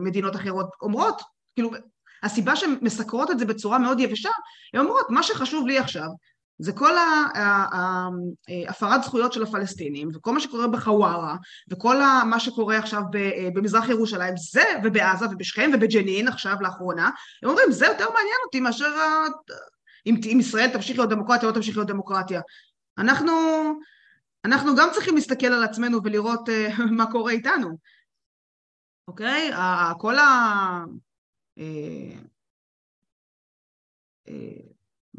מדינות 0.00 0.36
אחרות 0.36 0.70
אומרות, 0.82 1.22
כאילו, 1.54 1.70
הסיבה 2.22 2.56
שהן 2.56 2.76
מסקרות 2.82 3.30
את 3.30 3.38
זה 3.38 3.44
בצורה 3.44 3.78
מאוד 3.78 4.00
יבשה, 4.00 4.30
הן 4.74 4.80
אומרות, 4.80 5.06
מה 5.10 5.22
שחשוב 5.22 5.66
לי 5.66 5.78
עכשיו 5.78 6.08
זה 6.58 6.72
כל 6.72 6.92
הפרת 8.68 9.02
זכויות 9.02 9.32
של 9.32 9.42
הפלסטינים 9.42 10.08
וכל 10.14 10.32
מה 10.32 10.40
שקורה 10.40 10.66
בחווארה 10.66 11.36
וכל 11.70 11.96
מה 12.24 12.40
שקורה 12.40 12.78
עכשיו 12.78 13.02
במזרח 13.54 13.88
ירושלים 13.88 14.34
זה 14.36 14.64
ובעזה 14.84 15.26
ובשכם 15.26 15.70
ובג'נין 15.74 16.28
עכשיו 16.28 16.56
לאחרונה. 16.60 17.10
הם 17.42 17.48
אומרים 17.48 17.72
זה 17.72 17.86
יותר 17.86 18.04
מעניין 18.04 18.36
אותי 18.44 18.60
מאשר 18.60 18.92
אם 20.06 20.38
ישראל 20.40 20.68
תמשיך 20.68 20.98
להיות 20.98 21.10
דמוקרטיה 21.10 21.48
או 21.48 21.50
לא 21.50 21.54
תמשיך 21.54 21.76
להיות 21.76 21.88
דמוקרטיה. 21.88 22.40
אנחנו, 22.98 23.32
אנחנו 24.46 24.76
גם 24.76 24.88
צריכים 24.92 25.14
להסתכל 25.14 25.46
על 25.46 25.64
עצמנו 25.64 25.98
ולראות 26.04 26.48
מה 26.98 27.12
קורה 27.12 27.32
איתנו. 27.32 27.78
אוקיי? 29.08 29.50
כל 29.98 30.18
ה... 30.18 30.84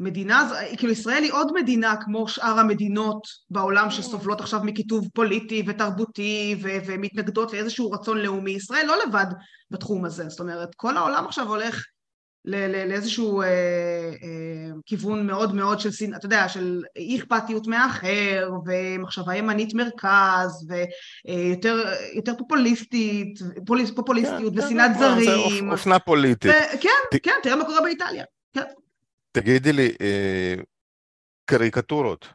מדינה, 0.00 0.50
כאילו 0.76 0.92
ישראל 0.92 1.22
היא 1.22 1.32
עוד 1.32 1.52
מדינה 1.54 1.96
כמו 2.00 2.28
שאר 2.28 2.58
המדינות 2.58 3.26
בעולם 3.50 3.90
שסובלות 3.90 4.40
עכשיו 4.40 4.60
מכיתוב 4.64 5.08
פוליטי 5.14 5.62
ותרבותי 5.66 6.56
ו- 6.62 6.86
ומתנגדות 6.86 7.52
לאיזשהו 7.52 7.90
רצון 7.90 8.18
לאומי, 8.18 8.50
ישראל 8.50 8.86
לא 8.86 8.94
לבד 9.06 9.26
בתחום 9.70 10.04
הזה, 10.04 10.28
זאת 10.28 10.40
אומרת 10.40 10.74
כל 10.74 10.96
העולם 10.96 11.26
עכשיו 11.26 11.48
הולך 11.48 11.84
לאיזשהו 12.86 13.42
אה, 13.42 13.46
אה, 13.46 14.70
כיוון 14.86 15.26
מאוד 15.26 15.54
מאוד 15.54 15.80
של, 15.80 15.88
אתה 16.16 16.26
יודע, 16.26 16.48
של 16.48 16.82
אי 16.96 17.18
אכפתיות 17.18 17.66
מהאחר 17.66 18.50
ומחשבה 18.66 19.36
ימנית 19.36 19.74
מרכז 19.74 20.68
ויותר 20.68 21.84
אה, 22.28 22.34
פופוליסטית, 22.38 23.38
פוליס, 23.66 23.90
פופוליסטיות 23.90 24.54
כן, 24.54 24.58
ושנאת 24.58 24.90
כן, 24.94 24.98
זרים. 24.98 25.64
זה 25.66 25.72
אופנה 25.72 25.98
פוליטית. 25.98 26.50
ו- 26.50 26.80
כן, 26.80 27.18
כן, 27.22 27.34
תראה 27.42 27.56
מה 27.56 27.64
קורה 27.64 27.80
באיטליה. 27.80 28.24
כן. 28.52 28.62
תגידי 29.32 29.72
לי, 29.72 29.92
אה, 30.00 30.54
קריקטורות. 31.44 32.28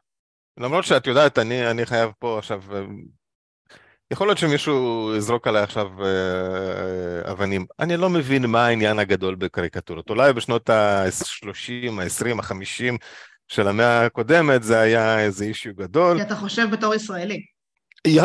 למרות 0.59 0.85
שאת 0.85 1.07
יודעת, 1.07 1.39
אני, 1.39 1.71
אני 1.71 1.85
חייב 1.85 2.11
פה 2.19 2.37
עכשיו... 2.37 2.61
יכול 4.13 4.27
להיות 4.27 4.37
שמישהו 4.37 5.11
יזרוק 5.17 5.47
עליי 5.47 5.63
עכשיו 5.63 5.87
אה, 6.03 6.05
אה, 6.05 7.31
אבנים. 7.31 7.65
אני 7.79 7.97
לא 7.97 8.09
מבין 8.09 8.45
מה 8.45 8.65
העניין 8.65 8.99
הגדול 8.99 9.35
בקריקטורות. 9.35 10.09
אולי 10.09 10.33
בשנות 10.33 10.69
ה-30, 10.69 12.01
ה-20, 12.01 12.41
ה-50 12.41 12.97
של 13.47 13.67
המאה 13.67 14.05
הקודמת 14.05 14.63
זה 14.63 14.79
היה 14.79 15.19
איזה 15.19 15.45
אישיו 15.45 15.75
גדול. 15.75 16.17
כי 16.17 16.23
אתה 16.23 16.35
חושב 16.35 16.67
בתור 16.71 16.95
ישראלי. 16.95 17.41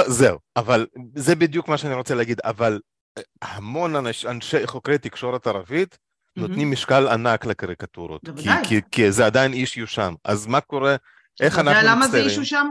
זהו, 0.06 0.38
אבל 0.56 0.86
זה 1.14 1.36
בדיוק 1.36 1.68
מה 1.68 1.78
שאני 1.78 1.94
רוצה 1.94 2.14
להגיד, 2.14 2.40
אבל 2.44 2.80
אה, 3.18 3.22
המון 3.42 3.96
אנש, 3.96 4.26
אנשי 4.26 4.66
חוקרי 4.66 4.98
תקשורת 4.98 5.46
ערבית 5.46 5.98
נותנים 6.36 6.70
משקל 6.70 7.08
ענק 7.08 7.46
לקריקטורות, 7.46 8.22
כי, 8.36 8.48
כי, 8.62 8.80
כי 8.90 9.12
זה 9.12 9.26
עדיין 9.26 9.52
אישיו 9.52 9.86
שם. 9.86 10.14
אז 10.24 10.46
מה 10.46 10.60
קורה, 10.60 10.96
איך 11.40 11.58
אנחנו 11.58 11.70
מצטערים? 11.70 11.86
אתה 11.86 11.86
יודע 11.86 11.96
למה 11.96 12.08
זה 12.08 12.18
אישיו 12.18 12.44
שם? 12.44 12.66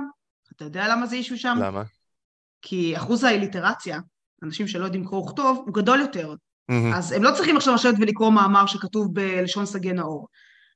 אתה 0.56 0.66
יודע 0.66 0.88
למה 0.88 1.06
זה 1.06 1.16
אישיו 1.16 1.38
שם? 1.38 1.58
למה? 1.62 1.84
כי 2.62 2.98
אחוז 2.98 3.24
האליטרציה, 3.24 4.00
אנשים 4.44 4.68
שלא 4.68 4.86
יודעים 4.86 5.06
קרוא 5.06 5.20
וכתוב, 5.20 5.64
הוא 5.66 5.74
גדול 5.74 6.00
יותר. 6.00 6.34
אז 6.96 7.12
הם 7.12 7.24
לא 7.24 7.32
צריכים 7.36 7.58
עכשיו 7.58 7.74
לשבת 7.74 7.96
ולקרוא 8.00 8.30
מאמר 8.30 8.66
שכתוב 8.66 9.14
בלשון 9.14 9.66
סגי 9.66 9.94
נאור, 9.94 10.28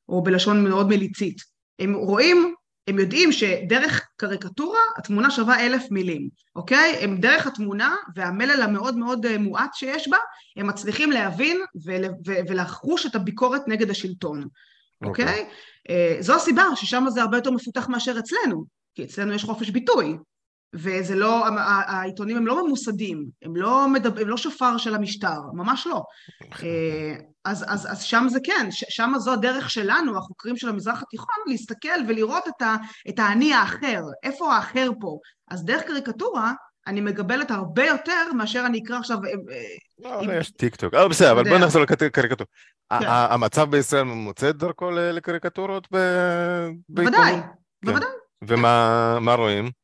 או 0.10 0.24
בלשון 0.24 0.63
מאוד 0.63 0.88
מליצית. 0.88 1.41
הם 1.80 1.94
רואים 1.94 2.56
הם 2.88 3.00
יודעים 3.00 3.32
שדרך 3.32 4.08
קריקטורה 4.17 4.80
התמונה 4.98 5.32
שווה 5.32 5.65
אלף 5.65 5.91
מילים, 5.91 6.30
אוקיי? 6.56 6.98
הם 7.02 7.17
דרך 7.17 7.48
התמונה 7.48 7.96
והמלל 8.15 8.62
המאוד 8.62 8.98
מאוד 8.98 9.26
אה, 9.26 9.38
מועט 9.38 9.74
שיש 9.74 10.08
בה, 10.08 10.17
הם 10.58 10.67
מצליחים 10.67 11.12
להבין 11.12 11.62
ולחוש 12.48 13.06
את 13.06 13.15
הביקורת 13.15 13.62
נגד 13.67 13.89
השלטון, 13.89 14.48
אוקיי? 15.06 15.26
אוקיי? 15.26 15.50
אה, 15.89 16.17
זו 16.20 16.36
הסיבה 16.36 16.63
ששם 16.76 17.04
זה 17.10 17.22
הרבה 17.22 17.38
יותר 17.38 17.52
מפותח 17.52 17.89
מאשר 17.89 18.20
אצלנו, 18.20 18.65
כי 18.96 19.04
אצלנו 19.04 19.34
יש 19.34 19.44
חופש 19.44 19.70
ביטוי, 19.70 20.17
וזה 20.74 21.16
לא, 21.16 21.46
העיתונים 21.88 22.38
הם 22.38 22.48
לא 22.48 22.66
ממוסדים, 22.66 23.26
הם 23.42 23.56
לא, 23.56 23.88
מדבר, 23.88 24.22
הם 24.22 24.28
לא 24.28 24.38
שופר 24.38 24.78
של 24.78 24.96
המשטר, 24.96 25.40
ממש 25.54 25.88
לא. 25.88 26.04
אה, 26.64 27.16
אז, 27.46 27.66
אז, 27.68 27.92
אז 27.92 28.04
שם 28.04 28.26
זה 28.30 28.40
כן, 28.44 28.68
שם 28.72 29.12
זו 29.18 29.34
הדרך 29.34 29.70
שלנו, 29.70 30.18
החוקרים 30.18 30.58
של 30.58 30.70
המזרח 30.70 31.02
התיכון, 31.02 31.36
להסתכל 31.48 32.00
ולראות 32.08 32.44
את, 32.48 32.62
ה, 32.62 32.76
את 33.10 33.20
האני 33.20 33.54
האחר, 33.54 34.02
איפה 34.24 34.54
האחר 34.54 34.90
פה. 35.00 35.18
אז 35.52 35.66
דרך 35.66 35.84
קריקטורה, 35.84 36.54
אני 36.88 37.02
מקבלת 37.02 37.52
הרבה 37.52 37.86
יותר 37.86 38.34
מאשר 38.34 38.64
אני 38.66 38.80
אקרא 38.84 38.98
עכשיו... 38.98 39.18
אה, 39.26 39.30
אה, 40.06 40.26
לא, 40.26 40.34
יש 40.34 40.52
טיק 40.52 40.76
טוק. 40.76 40.94
בסדר, 40.94 41.32
אבל 41.32 41.50
בוא 41.50 41.58
נחזור 41.58 41.82
לקריקטורה. 41.82 42.50
כן. 43.00 43.06
המצב 43.08 43.70
בישראל 43.70 44.04
מוצא 44.04 44.50
את 44.50 44.56
דרכו 44.56 44.92
לקריקטורות? 44.92 45.88
בוודאי, 46.90 47.34
כן. 47.34 47.48
בוודאי. 47.84 48.10
ומה 48.42 49.34
רואים? 49.38 49.81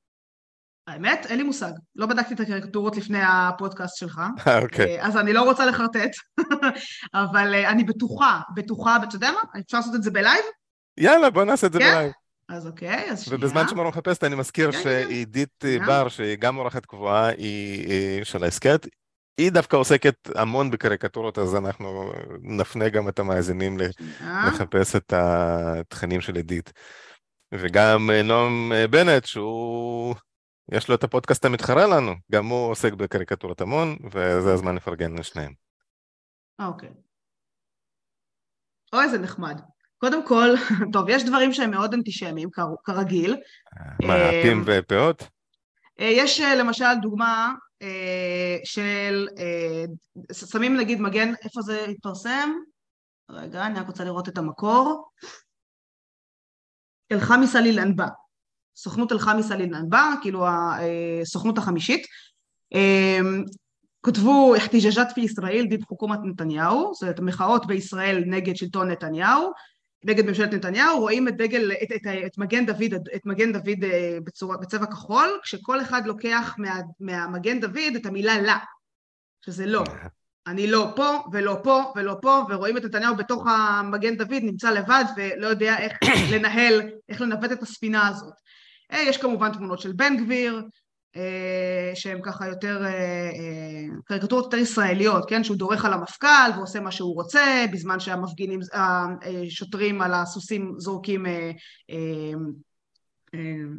האמת, 0.87 1.25
אין 1.29 1.37
לי 1.37 1.43
מושג. 1.43 1.71
לא 1.95 2.05
בדקתי 2.05 2.33
את 2.33 2.39
הקריקטורות 2.39 2.97
לפני 2.97 3.19
הפודקאסט 3.23 3.97
שלך. 3.97 4.21
אה, 4.47 4.59
אוקיי. 4.59 5.01
אז 5.01 5.17
אני 5.17 5.33
לא 5.33 5.41
רוצה 5.41 5.65
לחרטט, 5.65 6.11
אבל 7.13 7.53
אה, 7.53 7.69
אני 7.69 7.83
בטוחה, 7.83 8.39
בטוחה, 8.55 8.97
ואתה 9.01 9.15
יודע 9.15 9.31
מה? 9.31 9.59
אפשר 9.59 9.77
לעשות 9.77 9.95
את 9.95 10.03
זה 10.03 10.11
בלייב? 10.11 10.45
יאללה, 10.97 11.29
בוא 11.29 11.43
נעשה 11.43 11.67
את 11.67 11.73
זה 11.73 11.79
כן? 11.79 11.91
בלייב. 11.91 12.11
אז 12.49 12.67
אוקיי, 12.67 13.11
אז 13.11 13.23
שנייה. 13.23 13.39
ובזמן 13.39 13.67
שמרון 13.67 13.87
מחפשת, 13.87 14.23
אני 14.23 14.35
מזכיר 14.35 14.71
כן, 14.71 14.77
כן, 14.77 14.83
שעידית 14.83 15.65
בר, 15.85 16.09
שהיא 16.09 16.37
גם 16.37 16.55
עורכת 16.55 16.85
קבועה, 16.85 17.27
היא 17.27 18.23
של 18.23 18.43
ההסכת, 18.43 18.87
היא 19.37 19.51
דווקא 19.51 19.75
עוסקת 19.75 20.15
המון 20.35 20.71
בקריקטורות, 20.71 21.37
אז 21.37 21.55
אנחנו 21.55 22.11
נפנה 22.41 22.89
גם 22.89 23.09
את 23.09 23.19
המאזינים 23.19 23.77
לחפש 24.47 24.95
את 24.95 25.13
התכנים 25.15 26.21
של 26.21 26.35
עידית. 26.35 26.73
וגם 27.53 28.09
אה, 28.11 28.21
נועם 28.21 28.71
בנט, 28.89 29.25
שהוא 29.25 30.15
יש 30.71 30.89
לו 30.89 30.95
את 30.95 31.03
הפודקאסט 31.03 31.45
המתחרה 31.45 31.87
לנו, 31.87 32.11
גם 32.31 32.45
הוא 32.45 32.71
עוסק 32.71 32.93
בקריקטורת 32.93 33.61
המון, 33.61 33.97
וזה 34.11 34.53
הזמן 34.53 34.75
לפרגן 34.75 35.17
לשניהם. 35.17 35.53
אוקיי. 36.59 36.89
אוי, 38.93 39.09
זה 39.09 39.17
נחמד. 39.17 39.61
קודם 39.97 40.27
כל, 40.27 40.49
טוב, 40.93 41.09
יש 41.09 41.23
דברים 41.23 41.53
שהם 41.53 41.71
מאוד 41.71 41.93
אנטישמיים, 41.93 42.49
כרגיל. 42.83 43.37
מרהטים 44.01 44.63
אה, 44.67 44.79
ופאות? 44.79 45.23
אה, 45.99 46.09
יש 46.11 46.41
אה, 46.41 46.55
למשל 46.55 46.85
דוגמה 47.01 47.53
של, 48.63 49.27
שמים 50.31 50.77
נגיד 50.77 51.01
מגן, 51.01 51.33
איפה 51.43 51.61
זה 51.61 51.85
התפרסם? 51.85 52.49
רגע, 53.29 53.65
אני 53.65 53.79
רק 53.79 53.87
רוצה 53.87 54.03
לראות 54.03 54.29
את 54.29 54.37
המקור. 54.37 55.09
אלחמי 57.11 57.47
סליל 57.47 57.79
אנבא. 57.79 58.07
סוכנות 58.77 59.11
אל-חמיס 59.11 59.51
אל-ננבא, 59.51 60.13
כאילו 60.21 60.45
הסוכנות 60.47 61.57
החמישית, 61.57 62.05
אמ, 62.73 63.43
כתבו 64.03 64.57
אחתיג'ג'ת 64.57 65.07
פי 65.15 65.21
ישראל 65.21 65.65
דיד 65.69 65.83
חוקומת 65.83 66.19
נתניהו, 66.23 66.91
זאת 66.93 67.01
אומרת 67.01 67.19
מחאות 67.19 67.65
בישראל 67.65 68.23
נגד 68.25 68.55
שלטון 68.55 68.91
נתניהו, 68.91 69.51
נגד 70.05 70.25
ממשלת 70.25 70.53
נתניהו, 70.53 70.99
רואים 70.99 71.27
את 71.27 71.37
דגל, 71.37 71.71
את, 71.71 71.91
את, 71.95 72.01
את 72.25 72.37
מגן 72.37 72.65
דוד, 72.65 72.93
את 73.15 73.25
מגן 73.25 73.51
דוד 73.51 73.83
אה, 73.83 74.17
בצורה, 74.23 74.57
בצבע 74.57 74.85
כחול, 74.85 75.39
כשכל 75.43 75.81
אחד 75.81 76.05
לוקח 76.05 76.55
מה, 76.57 76.79
מהמגן 76.99 77.59
דוד 77.59 77.95
את 77.95 78.05
המילה 78.05 78.41
לה, 78.41 78.57
שזה 79.45 79.65
לא. 79.65 79.83
אני 80.47 80.67
לא 80.67 80.93
פה 80.95 81.23
ולא 81.31 81.57
פה 81.63 81.93
ולא 81.95 82.15
פה, 82.21 82.43
ורואים 82.49 82.77
את 82.77 82.85
נתניהו 82.85 83.15
בתוך 83.15 83.47
המגן 83.47 84.17
דוד 84.17 84.43
נמצא 84.43 84.71
לבד 84.71 85.03
ולא 85.17 85.47
יודע 85.47 85.77
איך 85.77 85.97
לנהל, 86.31 86.81
איך 87.09 87.21
לנווט 87.21 87.51
את 87.51 87.63
הספינה 87.63 88.07
הזאת. 88.07 88.33
אה, 88.91 89.01
יש 89.01 89.17
כמובן 89.17 89.51
תמונות 89.51 89.79
של 89.79 89.91
בן 89.91 90.17
גביר, 90.17 90.63
אה, 91.15 91.91
שהן 91.95 92.19
ככה 92.23 92.47
יותר 92.47 92.85
אה, 92.85 93.85
קריקטורות 94.05 94.45
יותר 94.45 94.57
ישראליות, 94.57 95.29
כן? 95.29 95.43
שהוא 95.43 95.57
דורך 95.57 95.85
על 95.85 95.93
המפכ"ל 95.93 96.51
ועושה 96.57 96.79
מה 96.79 96.91
שהוא 96.91 97.15
רוצה, 97.15 97.65
בזמן 97.71 97.99
שהמפגינים, 97.99 98.59
השוטרים 98.73 100.01
על 100.01 100.13
הסוסים 100.13 100.73
זורקים, 100.77 101.25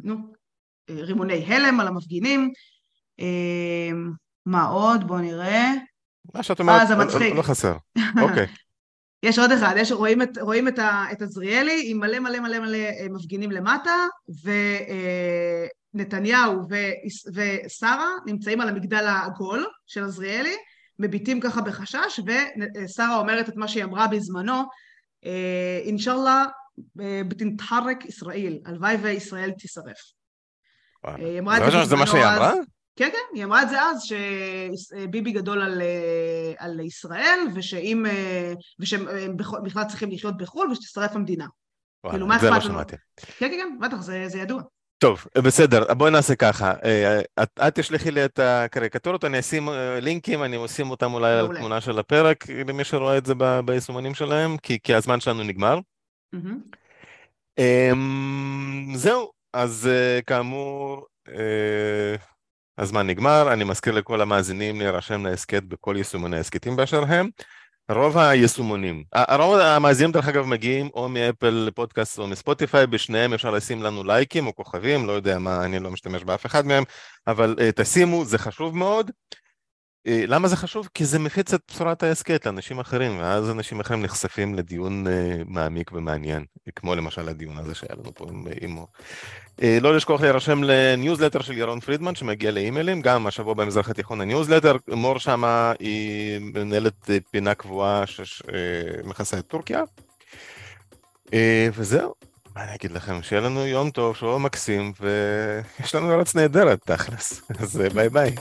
נו, 0.03 0.15
רימוני 0.89 1.45
הלם 1.47 1.79
על 1.79 1.87
המפגינים. 1.87 2.51
מה 4.45 4.65
עוד? 4.65 5.07
בואו 5.07 5.19
נראה. 5.19 5.73
מה 6.33 6.43
שאת 6.43 6.59
אומרת, 6.59 6.89
לא, 6.89 7.35
לא 7.35 7.41
חסר. 7.41 7.75
אוקיי. 8.21 8.47
יש 9.23 9.39
עוד 9.39 9.51
אחד, 9.51 9.75
יש, 9.77 9.91
רואים, 9.91 10.21
את, 10.21 10.37
רואים 10.41 10.67
את, 10.67 10.79
ה, 10.79 11.05
את 11.11 11.21
עזריאלי 11.21 11.81
עם 11.85 11.99
מלא 11.99 12.19
מלא 12.19 12.39
מלא 12.39 12.59
מלא 12.59 12.77
מפגינים 13.09 13.51
למטה, 13.51 13.95
ונתניהו 15.93 16.61
ושרה 17.33 18.09
נמצאים 18.25 18.61
על 18.61 18.69
המגדל 18.69 19.05
העגול 19.07 19.67
של 19.87 20.03
עזריאלי, 20.03 20.55
מביטים 20.99 21.39
ככה 21.39 21.61
בחשש, 21.61 22.19
ושרה 22.25 23.17
אומרת 23.17 23.49
את 23.49 23.55
מה 23.55 23.67
שהיא 23.67 23.83
אמרה 23.83 24.07
בזמנו, 24.07 24.63
אינשאללה 25.85 26.45
בתנתחרק 27.27 28.05
ישראל, 28.05 28.59
הלוואי 28.65 28.95
וישראל 28.95 29.51
תישרף. 29.51 29.97
זה 31.85 31.95
מה 31.95 32.07
שהיא 32.07 32.23
אמרה? 32.23 32.53
כן, 32.95 33.09
כן, 33.11 33.35
היא 33.35 33.43
אמרה 33.43 33.61
את 33.61 33.69
זה 33.69 33.81
אז, 33.81 34.03
שביבי 34.75 35.31
גדול 35.31 35.61
על, 35.61 35.81
על 36.57 36.79
ישראל, 36.79 37.39
ושאם, 37.55 38.05
ושהם 38.79 39.05
בכלל 39.63 39.83
צריכים 39.83 40.11
לחיות 40.11 40.37
בחו"ל, 40.37 40.71
ושתשרף 40.71 41.15
המדינה. 41.15 41.45
וואלה, 42.03 42.17
כאילו, 42.17 42.39
זה 42.39 42.49
לא 42.49 42.59
שמעתי. 42.59 42.95
כן, 43.17 43.25
כן, 43.39 43.51
כן, 43.51 43.77
בטח, 43.81 44.01
זה, 44.01 44.23
זה 44.27 44.39
ידוע. 44.39 44.61
טוב, 44.97 45.25
בסדר, 45.37 45.93
בואי 45.93 46.11
נעשה 46.11 46.35
ככה. 46.35 46.73
את, 47.43 47.49
את 47.67 47.75
תשלחי 47.75 48.11
לי 48.11 48.25
את 48.25 48.39
הקריקטורות, 48.39 49.25
אני 49.25 49.39
אשים 49.39 49.69
לינקים, 50.01 50.43
אני 50.43 50.65
אשים 50.65 50.89
אותם 50.89 51.13
אולי 51.13 51.31
על 51.31 51.55
התמונה 51.55 51.81
של 51.81 51.99
הפרק, 51.99 52.49
למי 52.49 52.83
שרואה 52.83 53.17
את 53.17 53.25
זה 53.25 53.33
ביישומונים 53.65 54.13
שלהם, 54.13 54.57
כי, 54.57 54.77
כי 54.83 54.93
הזמן 54.93 55.19
שלנו 55.19 55.43
נגמר. 55.43 55.79
Mm-hmm. 56.35 57.59
זהו, 58.95 59.31
אז 59.53 59.89
כאמור, 60.27 61.05
הזמן 62.79 63.07
נגמר, 63.07 63.53
אני 63.53 63.63
מזכיר 63.63 63.93
לכל 63.93 64.21
המאזינים 64.21 64.79
להירשם 64.79 65.25
להסכת 65.25 65.63
בכל 65.63 65.95
יישומוני 65.97 66.37
ההסכתים 66.37 66.75
באשר 66.75 67.03
הם. 67.07 67.29
רוב 67.91 68.17
היישומונים, 68.17 69.03
הרוב 69.13 69.59
המאזינים 69.59 70.11
דרך 70.11 70.27
אגב 70.27 70.45
מגיעים 70.45 70.89
או 70.93 71.09
מאפל 71.09 71.69
פודקאסט 71.75 72.19
או 72.19 72.27
מספוטיפיי, 72.27 72.87
בשניהם 72.87 73.33
אפשר 73.33 73.51
לשים 73.51 73.83
לנו 73.83 74.03
לייקים 74.03 74.47
או 74.47 74.55
כוכבים, 74.55 75.07
לא 75.07 75.11
יודע 75.11 75.39
מה, 75.39 75.65
אני 75.65 75.79
לא 75.79 75.91
משתמש 75.91 76.23
באף 76.23 76.45
אחד 76.45 76.65
מהם, 76.65 76.83
אבל 77.27 77.55
uh, 77.57 77.71
תשימו, 77.75 78.25
זה 78.25 78.37
חשוב 78.37 78.77
מאוד. 78.77 79.11
אה, 80.09 80.23
למה 80.27 80.47
זה 80.47 80.55
חשוב? 80.55 80.89
כי 80.93 81.05
זה 81.05 81.19
מפיץ 81.19 81.53
את 81.53 81.61
בשורת 81.71 82.03
ההסכת 82.03 82.45
לאנשים 82.45 82.79
אחרים, 82.79 83.19
ואז 83.19 83.49
אנשים 83.49 83.79
אחרים 83.79 84.01
נחשפים 84.01 84.55
לדיון 84.55 85.07
uh, 85.07 85.09
מעמיק 85.45 85.91
ומעניין, 85.93 86.45
כמו 86.75 86.95
למשל 86.95 87.29
הדיון 87.29 87.57
הזה 87.57 87.75
שהיה 87.75 87.95
לנו 87.95 88.15
פה 88.15 88.25
עם 88.29 88.47
אימו. 88.61 88.87
Uh, 89.57 89.63
לא 89.81 89.95
לשכוח 89.95 90.21
להירשם 90.21 90.63
לניוזלטר 90.63 91.41
של 91.41 91.57
ירון 91.57 91.79
פרידמן 91.79 92.15
שמגיע 92.15 92.51
לאימיילים, 92.51 93.01
גם 93.01 93.27
השבוע 93.27 93.53
במזרח 93.53 93.89
התיכון 93.89 94.21
הניוזלטר, 94.21 94.75
מור 94.87 95.19
שמה 95.19 95.73
היא 95.79 96.39
מנהלת 96.39 97.09
פינה 97.31 97.53
קבועה 97.53 98.03
שמכסה 98.07 99.39
את 99.39 99.47
טורקיה. 99.47 99.83
וזהו, 101.73 102.13
מה 102.55 102.63
אני 102.63 102.75
אגיד 102.75 102.91
לכם, 102.91 103.23
שיהיה 103.23 103.41
לנו 103.41 103.65
יום 103.65 103.89
טוב, 103.89 104.15
שבוע 104.15 104.37
מקסים, 104.37 104.93
ויש 104.99 105.95
לנו 105.95 106.13
ארץ 106.13 106.35
נהדרת 106.35 106.79
תכלס, 106.85 107.41
אז 107.59 107.81
ביי 107.93 108.09
ביי. 108.09 108.35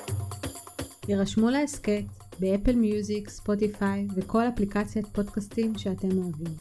יירשמו 1.08 1.50
להסכת 1.50 2.04
באפל 2.40 2.76
מיוזיק, 2.76 3.28
ספוטיפיי 3.28 4.08
וכל 4.14 4.42
אפליקציית 4.48 5.06
פודקאסטים 5.06 5.78
שאתם 5.78 6.18
אוהבים. 6.18 6.54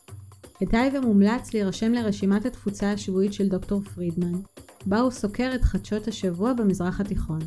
כדאי 0.60 0.98
ומומלץ 0.98 1.54
להירשם 1.54 1.92
לרשימת 1.92 2.46
התפוצה 2.46 2.92
השבועית 2.92 3.34
של 3.34 3.48
דוקטור 3.50 3.82
פרידמן, 3.82 4.40
בה 4.86 5.00
הוא 5.00 5.12
סוקר 5.12 5.52
את 5.56 5.64
חדשות 5.64 6.08
השבוע 6.08 6.54
במזרח 6.54 7.02
התיכון. 7.02 7.40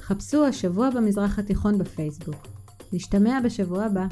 חפשו 0.00 0.44
השבוע 0.44 0.90
במזרח 0.90 1.38
התיכון 1.38 1.78
בפייסבוק. 1.78 2.46
נשתמע 2.92 3.40
בשבוע 3.44 3.84
הבא. 3.84 4.06